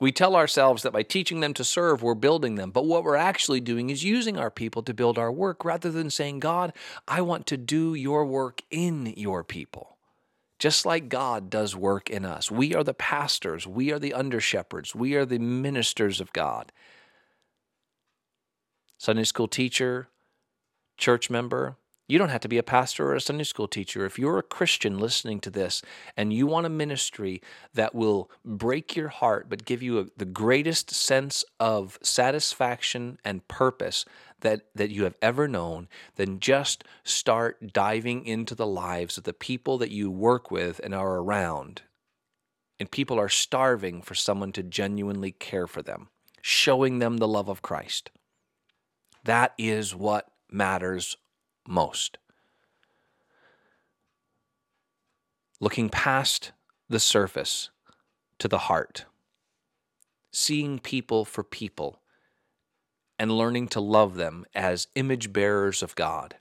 We 0.00 0.12
tell 0.12 0.36
ourselves 0.36 0.84
that 0.84 0.92
by 0.92 1.02
teaching 1.02 1.40
them 1.40 1.54
to 1.54 1.64
serve, 1.64 2.02
we're 2.02 2.14
building 2.14 2.54
them. 2.54 2.70
But 2.70 2.86
what 2.86 3.04
we're 3.04 3.16
actually 3.16 3.60
doing 3.60 3.90
is 3.90 4.04
using 4.04 4.38
our 4.38 4.50
people 4.50 4.82
to 4.84 4.94
build 4.94 5.18
our 5.18 5.32
work 5.32 5.64
rather 5.64 5.90
than 5.90 6.08
saying, 6.08 6.40
God, 6.40 6.72
I 7.08 7.20
want 7.20 7.46
to 7.48 7.56
do 7.56 7.94
your 7.94 8.24
work 8.24 8.62
in 8.70 9.12
your 9.16 9.42
people 9.42 9.93
just 10.58 10.86
like 10.86 11.08
God 11.08 11.50
does 11.50 11.74
work 11.74 12.08
in 12.10 12.24
us. 12.24 12.50
We 12.50 12.74
are 12.74 12.84
the 12.84 12.94
pastors, 12.94 13.66
we 13.66 13.92
are 13.92 13.98
the 13.98 14.14
under 14.14 14.40
shepherds, 14.40 14.94
we 14.94 15.14
are 15.14 15.24
the 15.26 15.38
ministers 15.38 16.20
of 16.20 16.32
God. 16.32 16.72
Sunday 18.98 19.24
school 19.24 19.48
teacher, 19.48 20.08
church 20.96 21.28
member, 21.28 21.76
you 22.06 22.18
don't 22.18 22.28
have 22.28 22.42
to 22.42 22.48
be 22.48 22.58
a 22.58 22.62
pastor 22.62 23.06
or 23.08 23.14
a 23.14 23.20
Sunday 23.20 23.44
school 23.44 23.66
teacher. 23.66 24.04
If 24.04 24.18
you're 24.18 24.38
a 24.38 24.42
Christian 24.42 24.98
listening 24.98 25.40
to 25.40 25.50
this 25.50 25.80
and 26.16 26.32
you 26.32 26.46
want 26.46 26.66
a 26.66 26.70
ministry 26.70 27.40
that 27.72 27.94
will 27.94 28.30
break 28.44 28.94
your 28.94 29.08
heart 29.08 29.48
but 29.48 29.64
give 29.64 29.82
you 29.82 29.98
a, 29.98 30.06
the 30.16 30.26
greatest 30.26 30.92
sense 30.92 31.44
of 31.58 31.98
satisfaction 32.02 33.18
and 33.24 33.46
purpose 33.48 34.04
that, 34.40 34.66
that 34.74 34.90
you 34.90 35.04
have 35.04 35.16
ever 35.22 35.48
known, 35.48 35.88
then 36.16 36.40
just 36.40 36.84
start 37.04 37.72
diving 37.72 38.26
into 38.26 38.54
the 38.54 38.66
lives 38.66 39.16
of 39.16 39.24
the 39.24 39.32
people 39.32 39.78
that 39.78 39.90
you 39.90 40.10
work 40.10 40.50
with 40.50 40.80
and 40.84 40.94
are 40.94 41.16
around. 41.16 41.82
And 42.78 42.90
people 42.90 43.18
are 43.18 43.30
starving 43.30 44.02
for 44.02 44.14
someone 44.14 44.52
to 44.52 44.62
genuinely 44.62 45.32
care 45.32 45.66
for 45.66 45.80
them, 45.80 46.08
showing 46.42 46.98
them 46.98 47.16
the 47.16 47.28
love 47.28 47.48
of 47.48 47.62
Christ. 47.62 48.10
That 49.24 49.54
is 49.56 49.94
what 49.94 50.28
matters 50.50 51.16
most. 51.66 52.18
Looking 55.60 55.88
past 55.88 56.52
the 56.88 57.00
surface 57.00 57.70
to 58.38 58.48
the 58.48 58.58
heart, 58.58 59.06
seeing 60.30 60.78
people 60.78 61.24
for 61.24 61.42
people, 61.42 62.00
and 63.18 63.30
learning 63.30 63.68
to 63.68 63.80
love 63.80 64.16
them 64.16 64.44
as 64.54 64.88
image 64.94 65.32
bearers 65.32 65.82
of 65.82 65.94
God. 65.94 66.36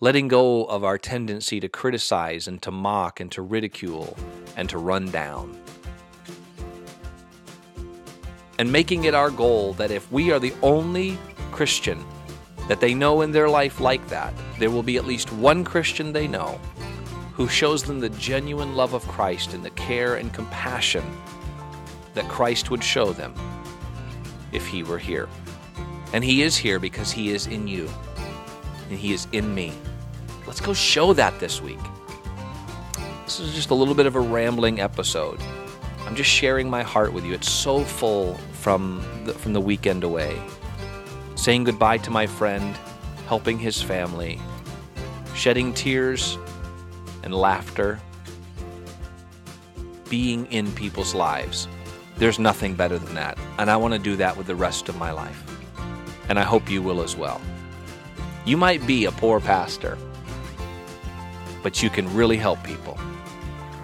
Letting 0.00 0.28
go 0.28 0.64
of 0.64 0.84
our 0.84 0.98
tendency 0.98 1.58
to 1.60 1.68
criticize 1.68 2.46
and 2.46 2.60
to 2.62 2.70
mock 2.70 3.18
and 3.18 3.32
to 3.32 3.40
ridicule 3.40 4.14
and 4.54 4.68
to 4.68 4.76
run 4.76 5.10
down. 5.10 5.58
And 8.58 8.70
making 8.70 9.04
it 9.04 9.14
our 9.14 9.30
goal 9.30 9.72
that 9.74 9.90
if 9.90 10.10
we 10.12 10.30
are 10.30 10.38
the 10.38 10.54
only 10.62 11.18
Christian 11.50 12.04
that 12.68 12.80
they 12.80 12.94
know 12.94 13.20
in 13.20 13.32
their 13.32 13.48
life 13.48 13.80
like 13.80 14.06
that, 14.08 14.34
there 14.58 14.70
will 14.70 14.82
be 14.82 14.96
at 14.96 15.06
least 15.06 15.32
one 15.32 15.64
Christian 15.64 16.12
they 16.12 16.26
know 16.26 16.60
who 17.34 17.48
shows 17.48 17.82
them 17.82 18.00
the 18.00 18.08
genuine 18.10 18.74
love 18.74 18.94
of 18.94 19.06
Christ 19.06 19.52
and 19.52 19.64
the 19.64 19.70
care 19.70 20.16
and 20.16 20.32
compassion 20.32 21.04
that 22.14 22.26
Christ 22.28 22.70
would 22.70 22.82
show 22.82 23.12
them 23.12 23.34
if 24.52 24.66
he 24.66 24.82
were 24.82 24.98
here. 24.98 25.28
And 26.12 26.24
he 26.24 26.42
is 26.42 26.56
here 26.56 26.78
because 26.78 27.12
he 27.12 27.30
is 27.30 27.46
in 27.46 27.68
you 27.68 27.90
and 28.88 28.98
he 28.98 29.12
is 29.12 29.28
in 29.32 29.54
me. 29.54 29.74
Let's 30.46 30.60
go 30.60 30.72
show 30.72 31.12
that 31.12 31.38
this 31.38 31.60
week. 31.60 31.78
This 33.24 33.40
is 33.40 33.54
just 33.54 33.70
a 33.70 33.74
little 33.74 33.94
bit 33.94 34.06
of 34.06 34.14
a 34.14 34.20
rambling 34.20 34.80
episode. 34.80 35.40
I'm 36.06 36.14
just 36.14 36.30
sharing 36.30 36.70
my 36.70 36.82
heart 36.82 37.12
with 37.12 37.24
you. 37.24 37.34
It's 37.34 37.50
so 37.50 37.84
full 37.84 38.34
from 38.52 39.04
the, 39.24 39.34
from 39.34 39.52
the 39.52 39.60
weekend 39.60 40.04
away 40.04 40.40
saying 41.36 41.64
goodbye 41.64 41.98
to 41.98 42.10
my 42.10 42.26
friend, 42.26 42.76
helping 43.28 43.58
his 43.58 43.80
family, 43.80 44.40
shedding 45.34 45.72
tears 45.72 46.38
and 47.22 47.34
laughter, 47.34 48.00
being 50.08 50.46
in 50.46 50.72
people's 50.72 51.14
lives. 51.14 51.68
There's 52.16 52.38
nothing 52.38 52.74
better 52.74 52.98
than 52.98 53.14
that. 53.14 53.38
And 53.58 53.70
I 53.70 53.76
want 53.76 53.94
to 53.94 54.00
do 54.00 54.16
that 54.16 54.36
with 54.36 54.46
the 54.46 54.56
rest 54.56 54.88
of 54.88 54.96
my 54.96 55.12
life. 55.12 55.42
And 56.28 56.38
I 56.38 56.42
hope 56.42 56.70
you 56.70 56.82
will 56.82 57.02
as 57.02 57.16
well. 57.16 57.40
You 58.44 58.56
might 58.56 58.84
be 58.86 59.04
a 59.04 59.12
poor 59.12 59.38
pastor, 59.38 59.98
but 61.62 61.82
you 61.82 61.90
can 61.90 62.12
really 62.14 62.36
help 62.36 62.62
people 62.64 62.98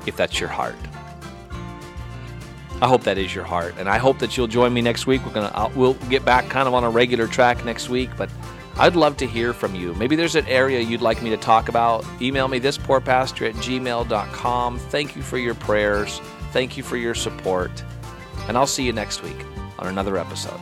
if 0.06 0.16
that's 0.16 0.40
your 0.40 0.48
heart. 0.48 0.76
I 2.82 2.88
hope 2.88 3.04
that 3.04 3.16
is 3.16 3.32
your 3.32 3.44
heart, 3.44 3.76
and 3.78 3.88
I 3.88 3.98
hope 3.98 4.18
that 4.18 4.36
you'll 4.36 4.48
join 4.48 4.74
me 4.74 4.82
next 4.82 5.06
week. 5.06 5.24
We're 5.24 5.32
gonna 5.32 5.52
I'll, 5.54 5.70
we'll 5.76 5.94
get 6.10 6.24
back 6.24 6.48
kind 6.48 6.66
of 6.66 6.74
on 6.74 6.82
a 6.82 6.90
regular 6.90 7.28
track 7.28 7.64
next 7.64 7.88
week, 7.88 8.10
but 8.16 8.28
I'd 8.76 8.96
love 8.96 9.16
to 9.18 9.26
hear 9.26 9.52
from 9.52 9.76
you. 9.76 9.94
Maybe 9.94 10.16
there's 10.16 10.34
an 10.34 10.48
area 10.48 10.80
you'd 10.80 11.00
like 11.00 11.22
me 11.22 11.30
to 11.30 11.36
talk 11.36 11.68
about. 11.68 12.04
Email 12.20 12.48
me 12.48 12.58
this 12.58 12.76
poor 12.76 13.00
pastor 13.00 13.46
at 13.46 13.54
gmail.com. 13.54 14.78
Thank 14.80 15.14
you 15.14 15.22
for 15.22 15.38
your 15.38 15.54
prayers. 15.54 16.18
Thank 16.50 16.76
you 16.76 16.82
for 16.82 16.96
your 16.96 17.14
support. 17.14 17.70
And 18.48 18.56
I'll 18.56 18.66
see 18.66 18.82
you 18.82 18.92
next 18.92 19.22
week 19.22 19.36
on 19.78 19.86
another 19.86 20.18
episode. 20.18 20.58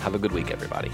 Have 0.00 0.14
a 0.14 0.18
good 0.18 0.32
week, 0.32 0.50
everybody. 0.50 0.90